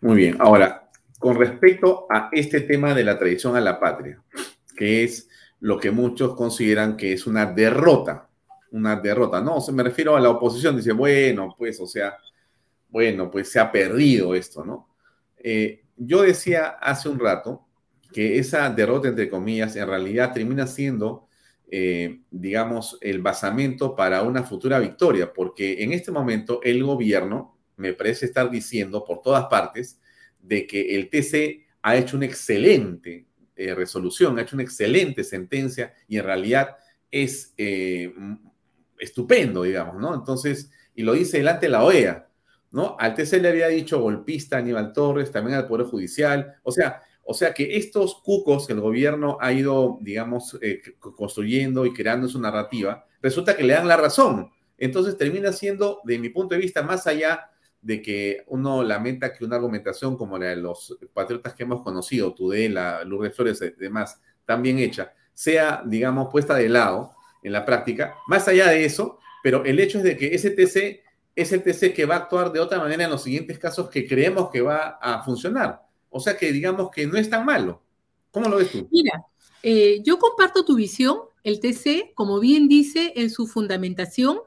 [0.00, 0.36] Muy bien.
[0.38, 4.22] Ahora, con respecto a este tema de la traición a la patria,
[4.76, 5.28] que es
[5.60, 8.28] lo que muchos consideran que es una derrota,
[8.72, 9.40] una derrota.
[9.40, 12.16] No, me refiero a la oposición, dice, bueno, pues, o sea,
[12.88, 14.88] bueno, pues se ha perdido esto, ¿no?
[15.38, 17.65] Eh, yo decía hace un rato
[18.16, 21.28] que esa derrota, entre comillas, en realidad termina siendo,
[21.70, 27.92] eh, digamos, el basamento para una futura victoria, porque en este momento el gobierno me
[27.92, 30.00] parece estar diciendo por todas partes
[30.40, 35.92] de que el TC ha hecho una excelente eh, resolución, ha hecho una excelente sentencia
[36.08, 36.74] y en realidad
[37.10, 38.14] es eh,
[38.98, 40.14] estupendo, digamos, ¿no?
[40.14, 42.30] Entonces, y lo dice delante de la OEA,
[42.70, 42.96] ¿no?
[42.98, 47.34] Al TC le había dicho golpista Aníbal Torres, también al Poder Judicial, o sea, o
[47.34, 52.40] sea que estos cucos que el gobierno ha ido, digamos, eh, construyendo y creando su
[52.40, 54.50] narrativa, resulta que le dan la razón.
[54.78, 57.50] Entonces termina siendo, de mi punto de vista, más allá
[57.82, 62.32] de que uno lamenta que una argumentación como la de los patriotas que hemos conocido,
[62.32, 67.12] Tudela, Lourdes Flores y demás, tan bien hecha, sea, digamos, puesta de lado
[67.42, 68.14] en la práctica.
[68.28, 71.02] Más allá de eso, pero el hecho es de que ese TC
[71.34, 74.06] es el TC que va a actuar de otra manera en los siguientes casos que
[74.06, 75.85] creemos que va a funcionar.
[76.16, 77.82] O sea que digamos que no es tan malo.
[78.30, 78.88] ¿Cómo lo ves tú?
[78.90, 79.22] Mira,
[79.62, 81.18] eh, yo comparto tu visión.
[81.42, 84.38] El TC, como bien dice en su fundamentación,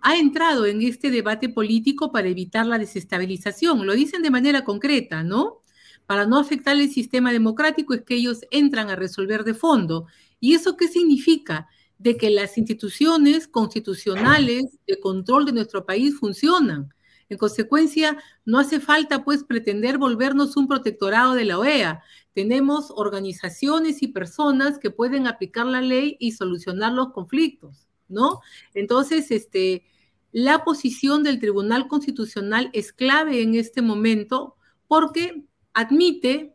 [0.00, 3.86] ha entrado en este debate político para evitar la desestabilización.
[3.86, 5.62] Lo dicen de manera concreta, ¿no?
[6.06, 10.06] Para no afectar el sistema democrático es que ellos entran a resolver de fondo.
[10.40, 11.68] ¿Y eso qué significa?
[11.98, 16.94] De que las instituciones constitucionales de control de nuestro país funcionan.
[17.28, 22.02] En consecuencia, no hace falta pues pretender volvernos un protectorado de la OEA.
[22.32, 28.40] Tenemos organizaciones y personas que pueden aplicar la ley y solucionar los conflictos, ¿no?
[28.74, 29.84] Entonces, este,
[30.32, 34.56] la posición del Tribunal Constitucional es clave en este momento
[34.86, 36.54] porque admite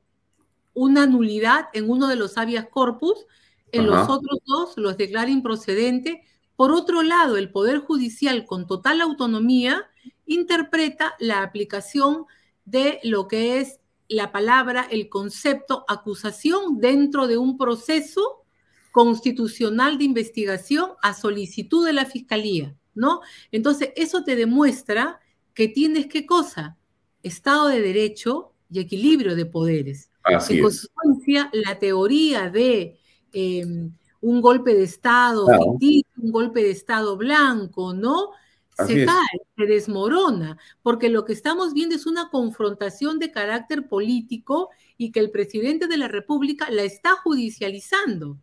[0.74, 3.26] una nulidad en uno de los habeas corpus,
[3.72, 6.24] en los otros dos los declara improcedente.
[6.56, 9.88] Por otro lado, el Poder Judicial con total autonomía
[10.26, 12.26] interpreta la aplicación
[12.66, 18.44] de lo que es la palabra, el concepto acusación dentro de un proceso
[18.92, 23.22] constitucional de investigación a solicitud de la Fiscalía, ¿no?
[23.52, 25.20] Entonces, eso te demuestra
[25.54, 26.78] que tienes qué cosa?
[27.24, 30.12] Estado de Derecho y equilibrio de poderes.
[30.50, 33.00] en consecuencia, la teoría de
[33.34, 33.92] em,
[34.22, 38.30] un golpe de Estado un golpe de Estado blanco, ¿no?
[38.76, 44.70] Se cae, se desmorona, porque lo que estamos viendo es una confrontación de carácter político
[44.98, 48.38] y que el presidente de la República la está judicializando,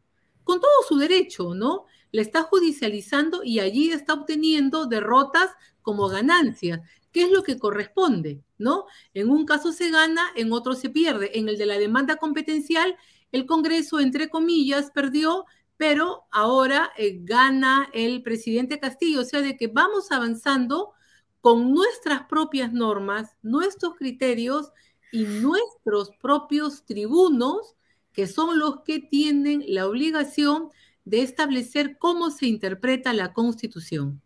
[0.45, 1.85] con todo su derecho, ¿no?
[2.13, 5.51] La está judicializando y allí está obteniendo derrotas
[5.83, 6.81] como ganancias.
[7.13, 8.41] ¿Qué es lo que corresponde?
[8.59, 8.87] ¿No?
[9.15, 11.39] En un caso se gana, en otro se pierde.
[11.39, 12.97] En el de la demanda competencial,
[13.33, 15.45] el Congreso, entre comillas, perdió
[15.81, 20.93] pero ahora eh, gana el presidente Castillo, o sea, de que vamos avanzando
[21.41, 24.73] con nuestras propias normas, nuestros criterios
[25.11, 27.77] y nuestros propios tribunos,
[28.13, 30.69] que son los que tienen la obligación
[31.07, 34.21] de establecer cómo se interpreta la Constitución.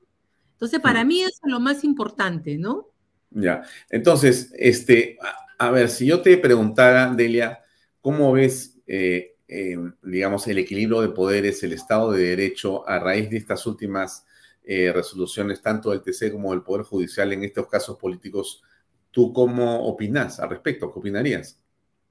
[0.55, 2.88] Entonces, para mí eso es lo más importante, ¿no?
[3.30, 5.18] Ya, entonces, este,
[5.57, 7.61] a, ver, si yo te preguntara, Delia,
[8.00, 13.30] ¿cómo ves eh, eh, digamos, el equilibrio de poderes, el Estado de Derecho, a raíz
[13.30, 14.26] de estas últimas
[14.64, 18.62] eh, resoluciones, tanto del TC como del Poder Judicial en estos casos políticos,
[19.11, 20.90] ¿tú cómo opinas al respecto?
[20.90, 21.61] ¿Qué opinarías?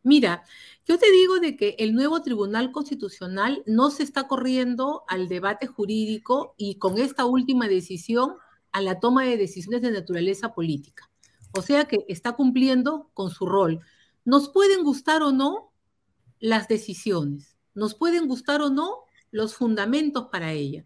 [0.03, 0.43] Mira,
[0.85, 5.65] yo te digo de que el nuevo Tribunal Constitucional no se está corriendo al debate
[5.65, 8.35] jurídico y con esta última decisión
[8.71, 11.09] a la toma de decisiones de naturaleza política.
[11.55, 13.79] O sea que está cumpliendo con su rol.
[14.25, 15.72] Nos pueden gustar o no
[16.43, 17.55] las decisiones.
[17.73, 20.85] Nos pueden gustar o no los fundamentos para ella.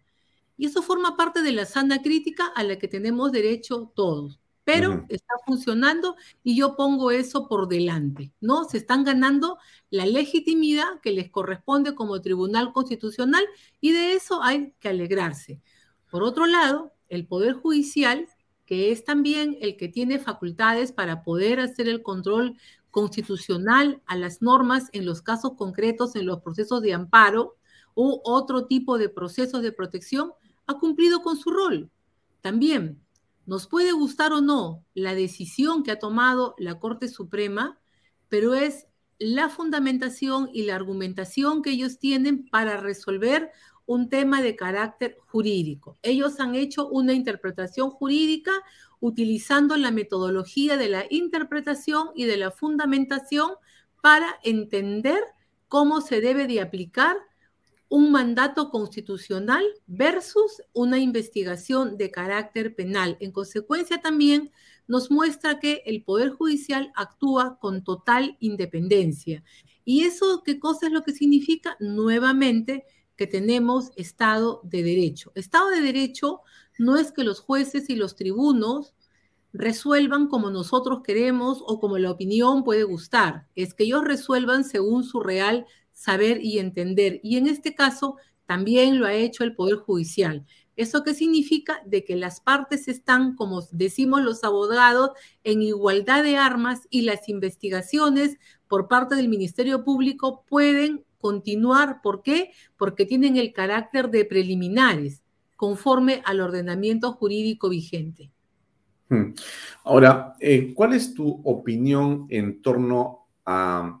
[0.56, 4.38] Y eso forma parte de la sana crítica a la que tenemos derecho todos.
[4.62, 8.66] Pero está funcionando y yo pongo eso por delante, ¿no?
[8.66, 9.58] Se están ganando
[9.90, 13.44] la legitimidad que les corresponde como Tribunal Constitucional
[13.80, 15.60] y de eso hay que alegrarse.
[16.08, 18.28] Por otro lado, el Poder Judicial,
[18.64, 22.56] que es también el que tiene facultades para poder hacer el control
[22.98, 27.54] constitucional a las normas en los casos concretos, en los procesos de amparo
[27.94, 30.32] u otro tipo de procesos de protección,
[30.66, 31.92] ha cumplido con su rol.
[32.40, 33.00] También
[33.46, 37.78] nos puede gustar o no la decisión que ha tomado la Corte Suprema,
[38.28, 38.88] pero es
[39.20, 43.52] la fundamentación y la argumentación que ellos tienen para resolver
[43.86, 45.98] un tema de carácter jurídico.
[46.02, 48.50] Ellos han hecho una interpretación jurídica
[49.00, 53.52] utilizando la metodología de la interpretación y de la fundamentación
[54.00, 55.20] para entender
[55.68, 57.16] cómo se debe de aplicar
[57.88, 63.16] un mandato constitucional versus una investigación de carácter penal.
[63.20, 64.50] En consecuencia, también
[64.86, 69.42] nos muestra que el Poder Judicial actúa con total independencia.
[69.84, 71.76] ¿Y eso qué cosa es lo que significa?
[71.80, 72.84] Nuevamente,
[73.16, 75.32] que tenemos Estado de Derecho.
[75.34, 76.42] Estado de Derecho
[76.78, 78.94] no es que los jueces y los tribunos
[79.52, 85.04] resuelvan como nosotros queremos o como la opinión puede gustar, es que ellos resuelvan según
[85.04, 87.20] su real saber y entender.
[87.22, 88.16] Y en este caso
[88.46, 90.46] también lo ha hecho el Poder Judicial.
[90.76, 91.82] ¿Eso qué significa?
[91.86, 95.10] De que las partes están, como decimos los abogados,
[95.42, 102.00] en igualdad de armas y las investigaciones por parte del Ministerio Público pueden continuar.
[102.00, 102.52] ¿Por qué?
[102.76, 105.24] Porque tienen el carácter de preliminares,
[105.58, 108.30] conforme al ordenamiento jurídico vigente.
[109.08, 109.32] Hmm.
[109.82, 114.00] Ahora, eh, ¿cuál es tu opinión en torno a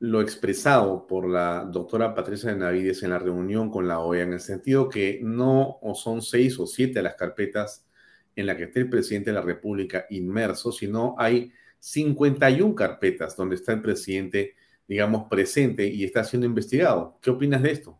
[0.00, 4.32] lo expresado por la doctora Patricia de Navides en la reunión con la OEA, en
[4.32, 7.86] el sentido que no son seis o siete las carpetas
[8.34, 13.54] en las que esté el presidente de la República inmerso, sino hay 51 carpetas donde
[13.54, 14.56] está el presidente,
[14.88, 17.16] digamos, presente y está siendo investigado.
[17.22, 17.96] ¿Qué opinas de esto?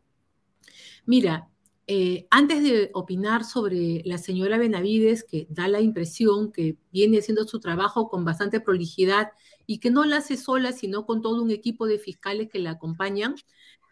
[1.07, 1.49] Mira,
[1.87, 7.47] eh, antes de opinar sobre la señora Benavides, que da la impresión que viene haciendo
[7.47, 9.33] su trabajo con bastante prolijidad
[9.67, 12.73] y que no la hace sola, sino con todo un equipo de fiscales que la
[12.73, 13.35] acompañan,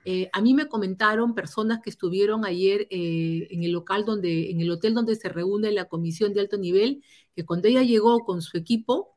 [0.05, 4.61] eh, a mí me comentaron personas que estuvieron ayer eh, en el local donde, en
[4.61, 7.05] el hotel donde se reúne la comisión de alto nivel,
[7.36, 9.16] que cuando ella llegó con su equipo,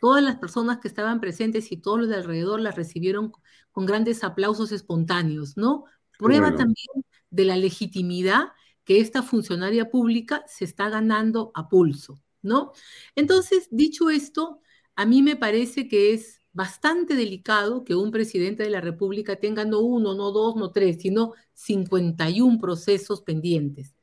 [0.00, 3.32] todas las personas que estaban presentes y todos los de alrededor la recibieron
[3.70, 5.84] con grandes aplausos espontáneos, ¿no?
[6.18, 7.04] Prueba también
[7.34, 8.48] de la legitimidad
[8.84, 12.72] que esta funcionaria pública se está ganando a pulso, ¿no?
[13.16, 14.60] Entonces, dicho esto,
[14.94, 19.64] a mí me parece que es bastante delicado que un presidente de la República tenga
[19.64, 23.94] no uno, no dos, no tres, sino 51 procesos pendientes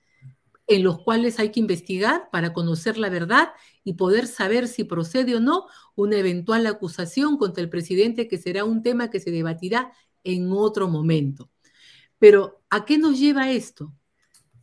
[0.68, 3.50] en los cuales hay que investigar para conocer la verdad
[3.84, 5.66] y poder saber si procede o no
[5.96, 9.92] una eventual acusación contra el presidente, que será un tema que se debatirá
[10.24, 11.50] en otro momento.
[12.20, 13.94] Pero ¿a qué nos lleva esto?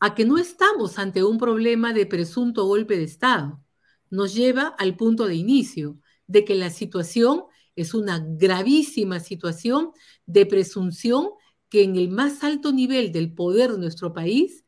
[0.00, 3.62] A que no estamos ante un problema de presunto golpe de Estado.
[4.10, 7.44] Nos lleva al punto de inicio, de que la situación
[7.76, 9.92] es una gravísima situación
[10.26, 11.30] de presunción
[11.68, 14.64] que en el más alto nivel del poder de nuestro país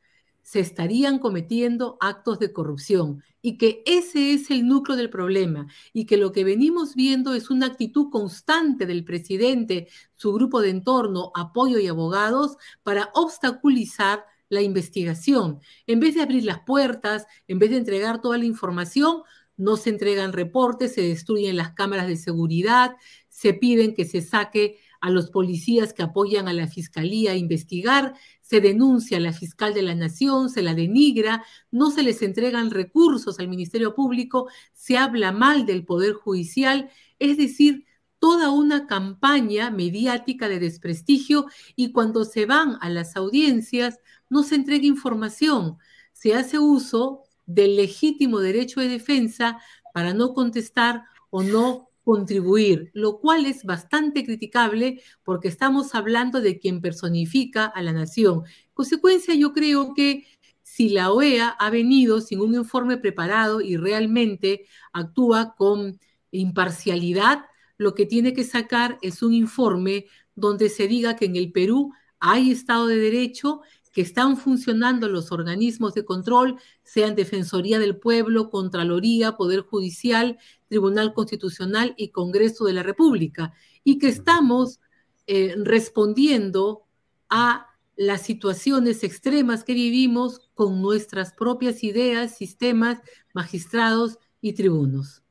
[0.51, 6.07] se estarían cometiendo actos de corrupción y que ese es el núcleo del problema y
[6.07, 9.86] que lo que venimos viendo es una actitud constante del presidente,
[10.16, 15.61] su grupo de entorno, apoyo y abogados para obstaculizar la investigación.
[15.86, 19.22] En vez de abrir las puertas, en vez de entregar toda la información,
[19.57, 22.96] no se entregan reportes, se destruyen las cámaras de seguridad,
[23.28, 28.14] se piden que se saque a los policías que apoyan a la fiscalía a investigar,
[28.42, 32.70] se denuncia a la fiscal de la nación, se la denigra, no se les entregan
[32.70, 37.86] recursos al Ministerio Público, se habla mal del Poder Judicial, es decir,
[38.18, 43.98] toda una campaña mediática de desprestigio y cuando se van a las audiencias
[44.28, 45.78] no se entrega información,
[46.12, 49.59] se hace uso del legítimo derecho de defensa
[49.93, 56.59] para no contestar o no contribuir, lo cual es bastante criticable porque estamos hablando de
[56.59, 58.43] quien personifica a la nación.
[58.74, 60.27] consecuencia, yo creo que
[60.62, 65.98] si la OEA ha venido sin un informe preparado y realmente actúa con
[66.31, 67.44] imparcialidad,
[67.77, 71.93] lo que tiene que sacar es un informe donde se diga que en el Perú
[72.20, 73.62] hay Estado de Derecho
[73.93, 80.39] que están funcionando los organismos de control, sean Defensoría del Pueblo, Contraloría, Poder Judicial,
[80.69, 83.53] Tribunal Constitucional y Congreso de la República,
[83.83, 84.81] y que estamos
[85.27, 86.85] eh, respondiendo
[87.29, 92.99] a las situaciones extremas que vivimos con nuestras propias ideas, sistemas,
[93.35, 95.23] magistrados y tribunos.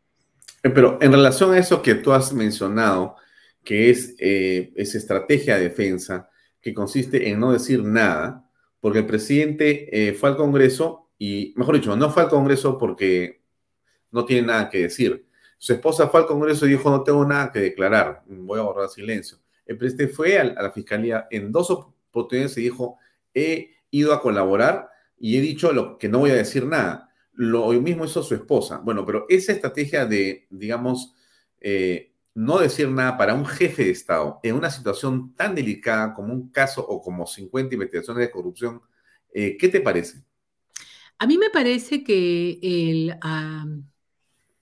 [0.64, 3.16] Eh, pero en relación a eso que tú has mencionado,
[3.64, 6.30] que es eh, esa estrategia de defensa,
[6.62, 8.49] que consiste en no decir nada,
[8.80, 13.42] porque el presidente eh, fue al Congreso y, mejor dicho, no fue al Congreso porque
[14.12, 15.26] no tiene nada que decir.
[15.58, 18.90] Su esposa fue al Congreso y dijo, no tengo nada que declarar, voy a borrar
[18.90, 19.40] silencio.
[19.66, 22.98] El presidente fue a, la Fiscalía en dos oportunidades y dijo,
[23.34, 27.10] he ido a colaborar y he dicho lo, que no voy a decir nada.
[27.34, 28.78] Lo mismo hizo su esposa.
[28.78, 31.14] Bueno, pero esa estrategia de, digamos,
[31.60, 32.09] eh,
[32.40, 36.50] no decir nada para un jefe de Estado en una situación tan delicada como un
[36.50, 38.82] caso o como 50 investigaciones de corrupción,
[39.34, 40.24] eh, ¿qué te parece?
[41.18, 43.14] A mí me parece que el,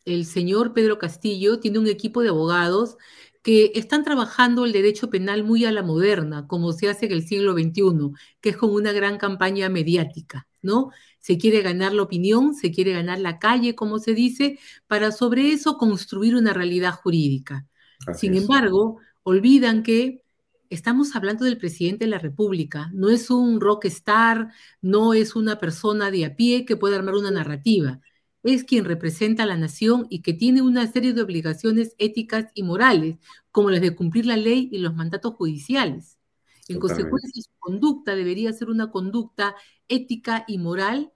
[0.05, 2.97] el señor Pedro Castillo tiene un equipo de abogados
[3.43, 7.27] que están trabajando el derecho penal muy a la moderna, como se hace en el
[7.27, 10.89] siglo XXI, que es como una gran campaña mediática, ¿no?
[11.19, 15.51] Se quiere ganar la opinión, se quiere ganar la calle, como se dice, para sobre
[15.51, 17.67] eso construir una realidad jurídica.
[18.15, 20.23] Sin embargo, olvidan que
[20.69, 26.11] estamos hablando del presidente de la República, no es un rockstar, no es una persona
[26.11, 27.99] de a pie que pueda armar una narrativa
[28.43, 32.63] es quien representa a la nación y que tiene una serie de obligaciones éticas y
[32.63, 33.17] morales,
[33.51, 36.16] como las de cumplir la ley y los mandatos judiciales.
[36.69, 39.55] En consecuencia, su conducta debería ser una conducta
[39.87, 41.13] ética y moral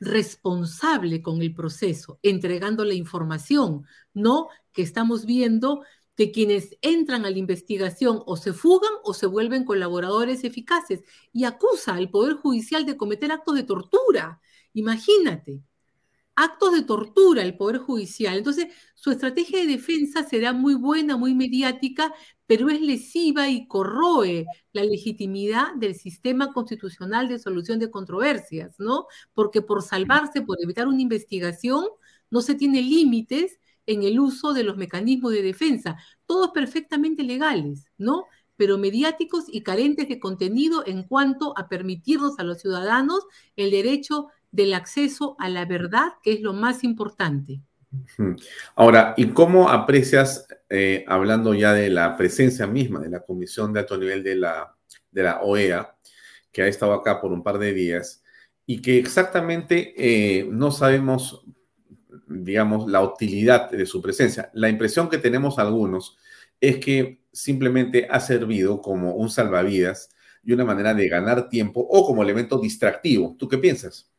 [0.00, 5.82] responsable con el proceso, entregando la información, no que estamos viendo
[6.16, 11.02] que quienes entran a la investigación o se fugan o se vuelven colaboradores eficaces
[11.32, 14.40] y acusa al Poder Judicial de cometer actos de tortura.
[14.74, 15.62] Imagínate,
[16.36, 18.36] actos de tortura el Poder Judicial.
[18.36, 22.12] Entonces, su estrategia de defensa será muy buena, muy mediática,
[22.46, 29.06] pero es lesiva y corroe la legitimidad del sistema constitucional de solución de controversias, ¿no?
[29.32, 31.86] Porque por salvarse, por evitar una investigación,
[32.30, 35.96] no se tiene límites en el uso de los mecanismos de defensa,
[36.26, 38.24] todos perfectamente legales, ¿no?
[38.56, 43.20] pero mediáticos y carentes de contenido en cuanto a permitirnos a los ciudadanos
[43.56, 47.60] el derecho del acceso a la verdad, que es lo más importante.
[48.74, 53.80] Ahora, ¿y cómo aprecias, eh, hablando ya de la presencia misma de la Comisión de
[53.80, 55.96] Alto Nivel de la, OEA,
[56.52, 58.22] que ha estado acá por un par de días,
[58.66, 61.44] y que exactamente eh, no sabemos,
[62.26, 64.50] digamos, la utilidad de su presencia?
[64.54, 66.16] La impresión que tenemos algunos
[66.60, 70.10] es que simplemente ha servido como un salvavidas
[70.42, 73.36] y una manera de ganar tiempo o como elemento distractivo.
[73.38, 74.13] ¿Tú qué piensas?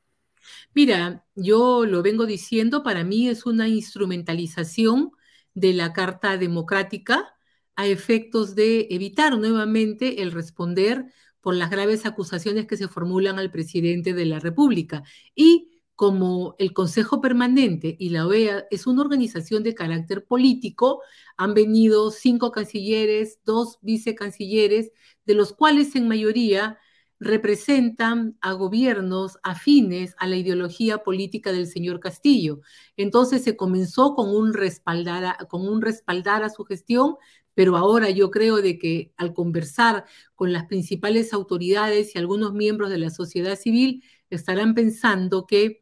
[0.76, 5.12] Mira, yo lo vengo diciendo, para mí es una instrumentalización
[5.54, 7.34] de la Carta Democrática
[7.78, 11.06] a efectos de evitar nuevamente el responder
[11.40, 15.04] por las graves acusaciones que se formulan al presidente de la República.
[15.34, 21.02] Y como el Consejo Permanente y la OEA es una organización de carácter político,
[21.38, 24.92] han venido cinco cancilleres, dos vicecancilleres,
[25.26, 26.78] de los cuales en mayoría
[27.26, 32.62] representan a gobiernos afines a la ideología política del señor Castillo.
[32.98, 37.16] Entonces se comenzó con un respaldar a, con un respaldar a su gestión,
[37.56, 42.92] pero ahora yo creo de que al conversar con las principales autoridades y algunos miembros
[42.92, 45.82] de la sociedad civil, estarán pensando que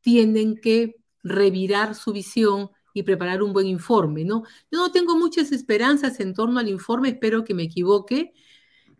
[0.00, 4.44] tienen que revirar su visión y preparar un buen informe, ¿no?
[4.70, 8.32] Yo no tengo muchas esperanzas en torno al informe, espero que me equivoque.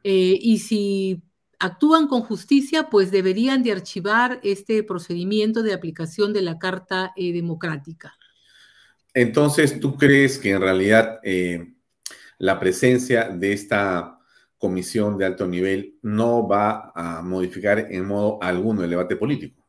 [0.05, 1.23] Eh, y si
[1.59, 7.33] actúan con justicia, pues deberían de archivar este procedimiento de aplicación de la Carta eh,
[7.33, 8.17] Democrática.
[9.15, 11.75] Entonces, ¿tú crees que en realidad eh,
[12.39, 14.19] la presencia de esta
[14.59, 19.67] comisión de alto nivel no va a modificar en modo alguno el debate político?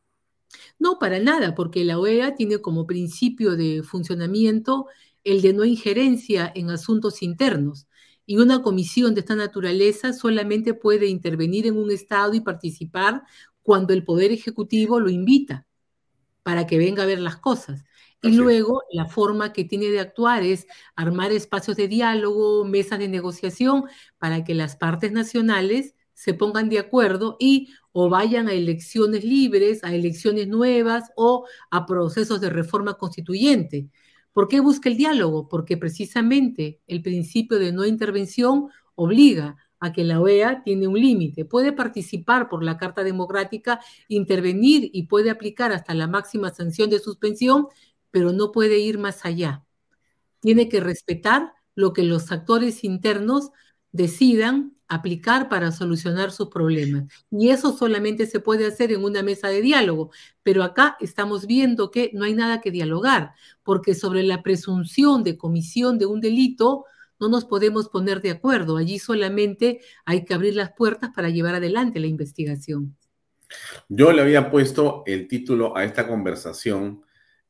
[0.77, 4.87] No, para nada, porque la OEA tiene como principio de funcionamiento
[5.23, 7.87] el de no injerencia en asuntos internos
[8.29, 13.23] y una comisión de esta naturaleza solamente puede intervenir en un Estado y participar
[13.63, 15.65] cuando el Poder Ejecutivo lo invita
[16.43, 17.85] para que venga a ver las cosas.
[18.21, 23.07] Y luego la forma que tiene de actuar es armar espacios de diálogo, mesas de
[23.07, 23.85] negociación,
[24.19, 29.83] para que las partes nacionales se pongan de acuerdo y o vayan a elecciones libres,
[29.83, 33.89] a elecciones nuevas o a procesos de reforma constituyente.
[34.39, 35.49] ¿Por qué busca el diálogo?
[35.49, 41.43] Porque precisamente el principio de no intervención obliga a que la OEA tiene un límite.
[41.43, 46.99] Puede participar por la Carta Democrática, intervenir y puede aplicar hasta la máxima sanción de
[46.99, 47.67] suspensión,
[48.11, 49.65] pero no puede ir más allá.
[50.39, 53.49] Tiene que respetar lo que los actores internos
[53.91, 57.05] decidan aplicar para solucionar sus problemas.
[57.31, 60.11] Y eso solamente se puede hacer en una mesa de diálogo.
[60.43, 63.33] Pero acá estamos viendo que no hay nada que dialogar,
[63.63, 66.85] porque sobre la presunción de comisión de un delito
[67.19, 68.77] no nos podemos poner de acuerdo.
[68.77, 72.97] Allí solamente hay que abrir las puertas para llevar adelante la investigación.
[73.87, 77.03] Yo le había puesto el título a esta conversación,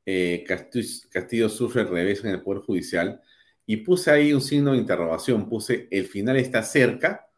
[0.05, 3.21] eh, Castillo, sufre revés en el Poder Judicial,
[3.65, 7.28] y puse ahí un signo de interrogación, puse el final está cerca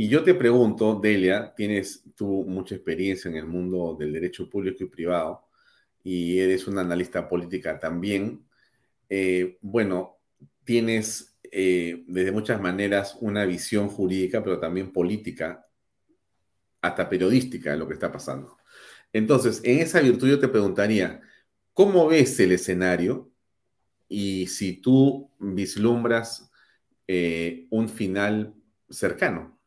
[0.00, 4.84] y yo te pregunto, Delia, tienes tú mucha experiencia en el mundo del derecho público
[4.84, 5.48] y privado
[6.04, 8.46] y eres una analista política también.
[9.08, 10.18] Eh, bueno,
[10.62, 15.66] tienes eh, desde muchas maneras una visión jurídica, pero también política,
[16.80, 18.56] hasta periodística de lo que está pasando.
[19.12, 21.20] Entonces, en esa virtud yo te preguntaría,
[21.74, 23.32] ¿cómo ves el escenario?
[24.08, 26.52] Y si tú vislumbras
[27.08, 28.54] eh, un final
[28.88, 29.57] cercano.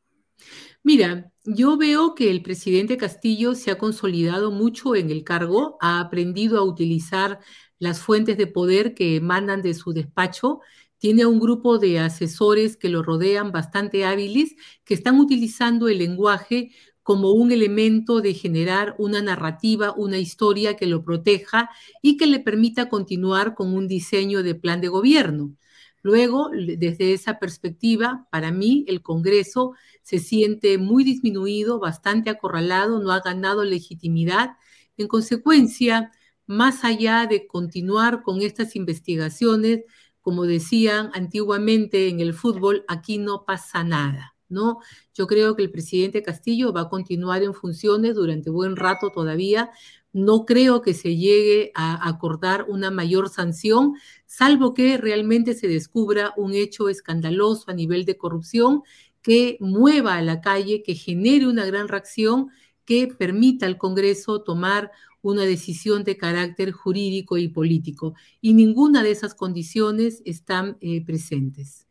[0.84, 6.00] Mira, yo veo que el presidente Castillo se ha consolidado mucho en el cargo, ha
[6.00, 7.40] aprendido a utilizar
[7.80, 10.60] las fuentes de poder que emanan de su despacho,
[10.98, 14.56] tiene un grupo de asesores que lo rodean bastante hábiles,
[14.86, 16.72] que están utilizando el lenguaje
[17.04, 21.70] como un elemento de generar una narrativa, una historia que lo proteja
[22.02, 25.56] y que le permita continuar con un diseño de plan de gobierno.
[26.04, 29.74] Luego, desde esa perspectiva, para mí el Congreso
[30.04, 34.58] se siente muy disminuido, bastante acorralado, no ha ganado legitimidad.
[34.98, 36.12] En consecuencia,
[36.46, 39.84] más allá de continuar con estas investigaciones,
[40.22, 44.36] como decían antiguamente en el fútbol, aquí no pasa nada.
[44.52, 44.80] ¿no?
[45.14, 49.72] Yo creo que el presidente Castillo va a continuar en funciones durante buen rato todavía.
[50.14, 53.96] No creo que se llegue a acordar una mayor sanción,
[54.26, 58.84] salvo que realmente se descubra un hecho escandaloso a nivel de corrupción
[59.22, 62.50] que mueva a la calle, que genere una gran reacción,
[62.86, 64.92] que permita al Congreso tomar
[65.22, 68.16] una decisión de carácter jurídico y político.
[68.42, 71.88] Y ninguna de esas condiciones están eh, presentes.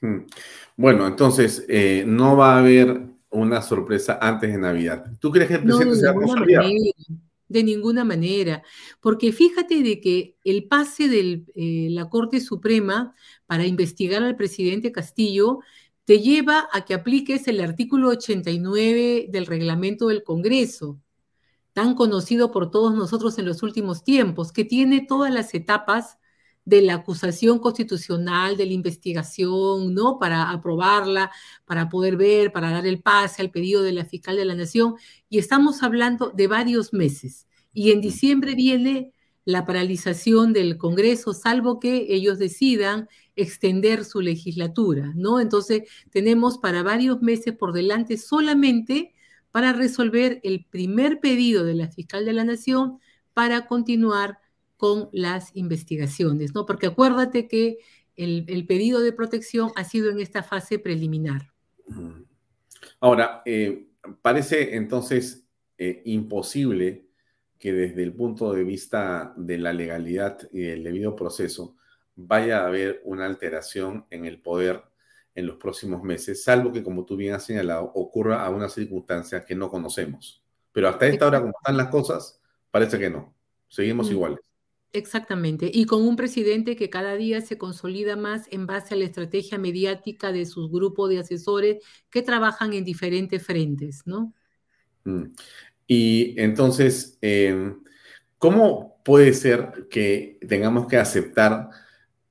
[0.00, 0.20] Hmm.
[0.76, 5.06] Bueno, entonces, eh, no va a haber una sorpresa antes de Navidad.
[5.18, 6.64] ¿Tú crees que el presidente no, se va a consolidar?
[7.50, 8.62] de ninguna manera,
[9.00, 13.12] porque fíjate de que el pase de eh, la Corte Suprema
[13.46, 15.58] para investigar al presidente Castillo
[16.10, 21.00] te lleva a que apliques el artículo 89 del reglamento del Congreso,
[21.72, 26.18] tan conocido por todos nosotros en los últimos tiempos, que tiene todas las etapas
[26.64, 30.18] de la acusación constitucional, de la investigación, ¿no?
[30.18, 31.30] Para aprobarla,
[31.64, 34.96] para poder ver, para dar el pase al pedido de la fiscal de la Nación.
[35.28, 37.46] Y estamos hablando de varios meses.
[37.72, 39.12] Y en diciembre viene
[39.44, 43.08] la paralización del Congreso, salvo que ellos decidan
[43.42, 45.40] extender su legislatura, ¿no?
[45.40, 49.14] Entonces, tenemos para varios meses por delante solamente
[49.50, 52.98] para resolver el primer pedido de la fiscal de la Nación
[53.34, 54.38] para continuar
[54.76, 56.66] con las investigaciones, ¿no?
[56.66, 57.78] Porque acuérdate que
[58.16, 61.52] el, pedido de protección ha sido en esta fase preliminar.
[63.00, 63.88] Ahora, eh,
[64.22, 65.46] parece entonces
[65.78, 67.06] eh, imposible
[67.58, 71.76] que desde el punto de vista de la legalidad y del debido proceso
[72.26, 74.82] vaya a haber una alteración en el poder
[75.34, 79.44] en los próximos meses, salvo que, como tú bien has señalado, ocurra a una circunstancia
[79.44, 80.42] que no conocemos.
[80.72, 82.40] Pero hasta esta hora, como están las cosas,
[82.70, 83.34] parece que no.
[83.68, 84.12] Seguimos Mm.
[84.12, 84.38] iguales.
[84.92, 89.04] Exactamente, y con un presidente que cada día se consolida más en base a la
[89.04, 91.78] estrategia mediática de sus grupos de asesores
[92.10, 94.34] que trabajan en diferentes frentes, ¿no?
[95.04, 95.26] Mm.
[95.86, 97.72] Y entonces, eh,
[98.38, 101.70] ¿cómo puede ser que tengamos que aceptar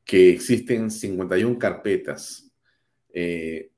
[0.09, 2.51] que existen 51 carpetas,
[3.13, 3.69] eh,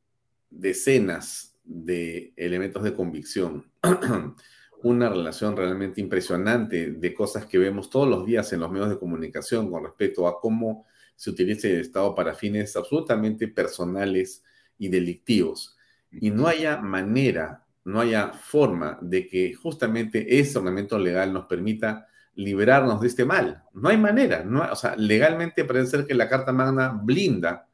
[0.50, 3.70] decenas de elementos de convicción,
[4.84, 8.98] una relación realmente impresionante de cosas que vemos todos los días en los medios de
[8.98, 10.86] comunicación con respecto a cómo
[11.18, 14.42] se utiliza el Estado para fines absolutamente personales
[14.78, 15.78] y delictivos?
[16.12, 22.08] Y no haya manera no haya forma de que justamente ese ornamento legal nos permita
[22.36, 23.64] liberarnos de este mal.
[23.74, 24.44] No hay manera.
[24.44, 27.68] No, o sea, legalmente parece ser que la Carta Magna blinda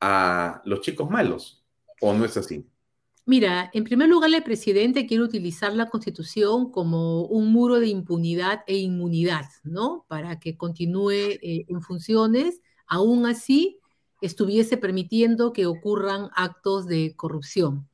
[0.00, 1.64] a los chicos malos,
[2.00, 2.66] ¿o no es así?
[3.24, 8.64] Mira, en primer lugar, el presidente quiere utilizar la Constitución como un muro de impunidad
[8.66, 10.04] e inmunidad, ¿no?
[10.08, 13.78] Para que continúe eh, en funciones, aún así
[14.20, 17.88] estuviese permitiendo que ocurran actos de corrupción.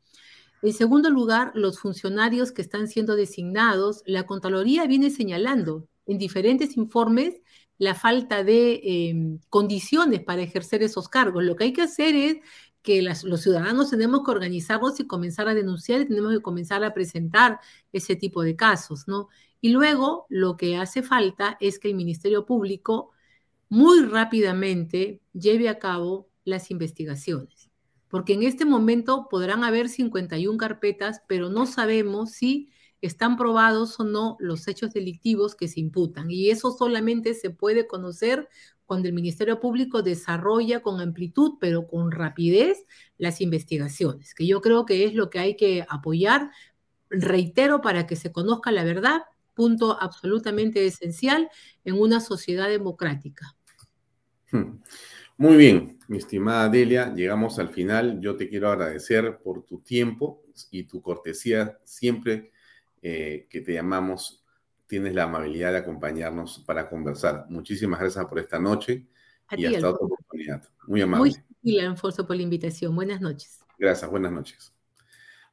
[0.63, 6.77] En segundo lugar, los funcionarios que están siendo designados, la Contraloría viene señalando en diferentes
[6.77, 7.41] informes
[7.79, 11.45] la falta de eh, condiciones para ejercer esos cargos.
[11.45, 12.39] Lo que hay que hacer es
[12.83, 16.95] que los ciudadanos tenemos que organizarnos y comenzar a denunciar y tenemos que comenzar a
[16.95, 17.61] presentar
[17.93, 19.29] ese tipo de casos, ¿no?
[19.61, 23.11] Y luego lo que hace falta es que el Ministerio Público
[23.69, 27.58] muy rápidamente lleve a cabo las investigaciones
[28.09, 32.71] porque en este momento podrán haber 51 carpetas, pero no sabemos si
[33.01, 36.31] están probados o no los hechos delictivos que se imputan.
[36.31, 38.49] Y eso solamente se puede conocer
[38.87, 42.87] cuando el Ministerio Público desarrolla con amplitud, pero con rapidez,
[43.19, 46.51] las investigaciones, que yo creo que es lo que hay que apoyar,
[47.11, 49.23] reitero, para que se conozca la verdad,
[49.55, 51.51] punto absolutamente esencial
[51.85, 53.55] en una sociedad democrática.
[54.51, 54.81] Hmm.
[55.41, 58.21] Muy bien, mi estimada Delia, llegamos al final.
[58.21, 60.43] Yo te quiero agradecer por tu tiempo
[60.73, 61.79] y tu cortesía.
[61.85, 62.51] Siempre
[63.03, 64.45] eh, que te llamamos,
[64.89, 67.47] tienes la amabilidad de acompañarnos para conversar.
[67.51, 69.07] Muchísimas gracias por esta noche
[69.57, 70.69] y hasta otra oportunidad.
[70.89, 71.21] Muy amable.
[71.21, 72.97] Muy gentil, Enforzo, por la invitación.
[72.97, 73.61] Buenas noches.
[73.79, 74.73] Gracias, buenas noches.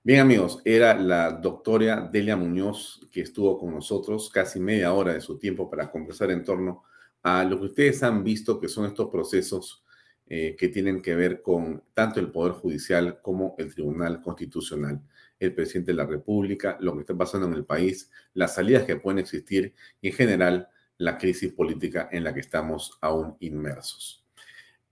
[0.02, 5.22] Bien, amigos, era la doctora Delia Muñoz que estuvo con nosotros casi media hora de
[5.22, 6.95] su tiempo para conversar en torno a
[7.26, 9.84] lo que ustedes han visto que son estos procesos
[10.28, 15.02] eh, que tienen que ver con tanto el Poder Judicial como el Tribunal Constitucional,
[15.40, 18.96] el presidente de la República, lo que está pasando en el país, las salidas que
[18.96, 24.24] pueden existir y en general la crisis política en la que estamos aún inmersos.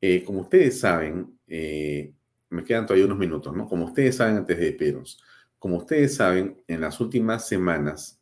[0.01, 2.13] Eh, como ustedes saben, eh,
[2.49, 3.67] me quedan todavía unos minutos, ¿no?
[3.67, 5.23] Como ustedes saben, antes de Peros,
[5.59, 8.19] como ustedes saben, en las últimas semanas,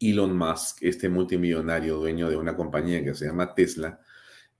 [0.00, 4.00] Elon Musk, este multimillonario dueño de una compañía que se llama Tesla,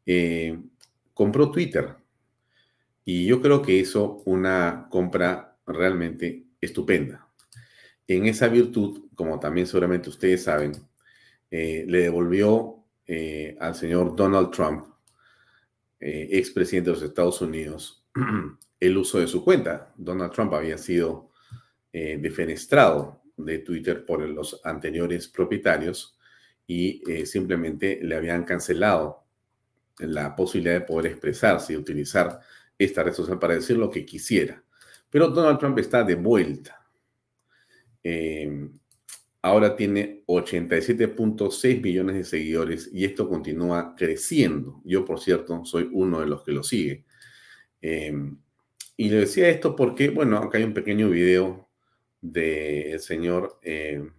[0.04, 0.58] eh,
[1.14, 1.96] compró Twitter.
[3.04, 7.26] Y yo creo que hizo una compra realmente estupenda.
[8.06, 10.72] En esa virtud, como también seguramente ustedes saben,
[11.50, 14.86] eh, le devolvió eh, al señor Donald Trump,
[16.02, 18.06] expresidente de los Estados Unidos,
[18.80, 19.92] el uso de su cuenta.
[19.96, 21.30] Donald Trump había sido
[21.92, 26.18] defenestrado de Twitter por los anteriores propietarios
[26.66, 29.24] y eh, simplemente le habían cancelado
[29.98, 32.40] la posibilidad de poder expresarse y utilizar
[32.78, 34.62] esta red social para decir lo que quisiera.
[35.10, 36.86] Pero Donald Trump está de vuelta.
[38.02, 38.72] Em,
[39.42, 44.80] ahora tiene 87.6 millones de seguidores y esto continúa creciendo.
[44.84, 47.04] Yo, por cierto, soy uno de los que lo sigue.
[47.82, 48.38] Em,
[48.96, 51.69] y le decía esto porque, bueno, acá hay un pequeño video
[52.20, 54.10] del señor eh,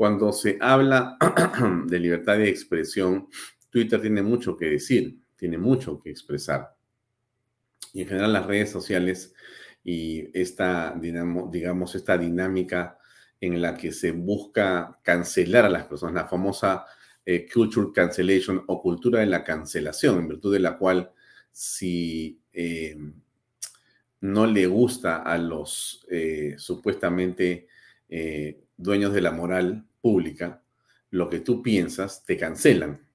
[0.00, 1.18] cuando se habla
[1.86, 3.28] de libertad de expresión,
[3.68, 6.74] Twitter tiene mucho que decir, tiene mucho que expresar.
[7.92, 9.34] Y en general las redes sociales
[9.82, 12.98] y esta, digamos, esta dinámica
[13.40, 16.84] en la que se busca cancelar a las personas, la famosa
[17.24, 21.12] eh, culture cancellation o cultura de la cancelación, en virtud de la cual
[21.52, 22.96] si eh,
[24.20, 27.68] no le gusta a los eh, supuestamente
[28.76, 30.64] dueños de la moral pública,
[31.10, 33.06] lo que tú piensas, te cancelan.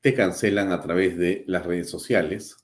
[0.00, 2.56] Te cancelan a través de las redes sociales,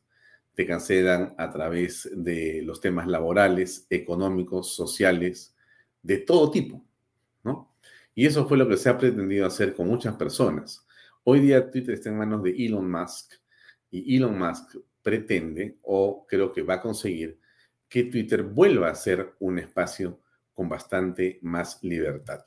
[0.58, 5.54] te cancelan a través de los temas laborales, económicos, sociales,
[6.02, 6.84] de todo tipo,
[7.44, 7.76] ¿no?
[8.12, 10.84] Y eso fue lo que se ha pretendido hacer con muchas personas.
[11.22, 13.34] Hoy día Twitter está en manos de Elon Musk
[13.92, 17.38] y Elon Musk pretende, o creo que va a conseguir,
[17.88, 20.18] que Twitter vuelva a ser un espacio
[20.52, 22.42] con bastante más libertad.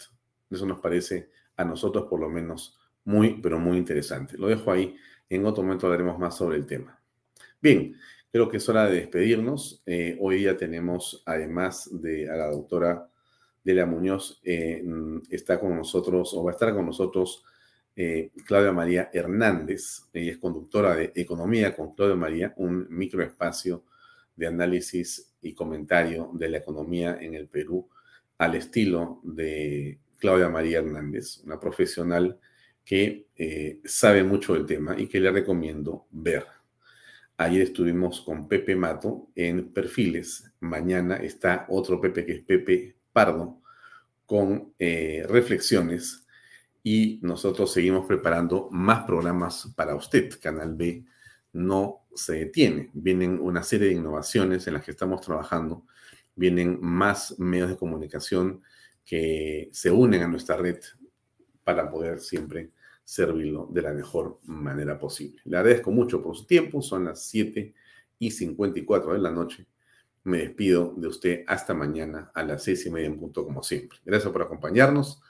[0.50, 4.38] Eso nos parece a nosotros por lo menos muy, pero muy interesante.
[4.38, 4.98] Lo dejo ahí.
[5.30, 7.01] En otro momento hablaremos más sobre el tema.
[7.62, 7.96] Bien,
[8.32, 9.84] creo que es hora de despedirnos.
[9.86, 13.08] Eh, hoy día tenemos, además de a la doctora
[13.64, 14.84] Delia Muñoz, eh,
[15.30, 17.44] está con nosotros, o va a estar con nosotros,
[17.96, 20.08] eh, Claudia María Hernández.
[20.12, 23.84] Ella es conductora de Economía con Claudia María, un microespacio
[24.36, 27.88] de análisis y comentario de la economía en el Perú
[28.40, 32.40] al estilo de Claudia María Hernández, una profesional
[32.84, 33.28] que
[33.86, 36.61] sabe mucho del tema y que le recomiendo ver.
[37.42, 40.54] Ayer estuvimos con Pepe Mato en Perfiles.
[40.60, 43.64] Mañana está otro Pepe que es Pepe Pardo
[44.28, 46.24] con eh, reflexiones
[46.84, 50.40] y nosotros seguimos preparando más programas para usted.
[50.40, 51.04] Canal B
[51.54, 52.92] no se detiene.
[52.94, 55.88] Vienen una serie de innovaciones en las que estamos trabajando.
[56.36, 58.62] Vienen más medios de comunicación
[59.04, 60.78] que se unen a nuestra red
[61.64, 62.70] para poder siempre
[63.12, 65.42] servirlo de la mejor manera posible.
[65.44, 67.74] Le agradezco mucho por su tiempo, son las 7
[68.20, 69.68] y 54 de la noche.
[70.24, 74.00] Me despido de usted hasta mañana a las 6 y media en punto, como siempre.
[74.06, 75.22] Gracias por acompañarnos.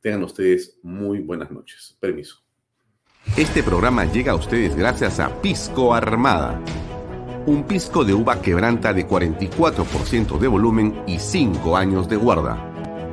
[0.00, 1.96] Tengan ustedes muy buenas noches.
[2.00, 2.42] Permiso.
[3.36, 6.60] Este programa llega a ustedes gracias a Pisco Armada.
[7.46, 12.67] Un pisco de uva quebranta de 44% de volumen y 5 años de guarda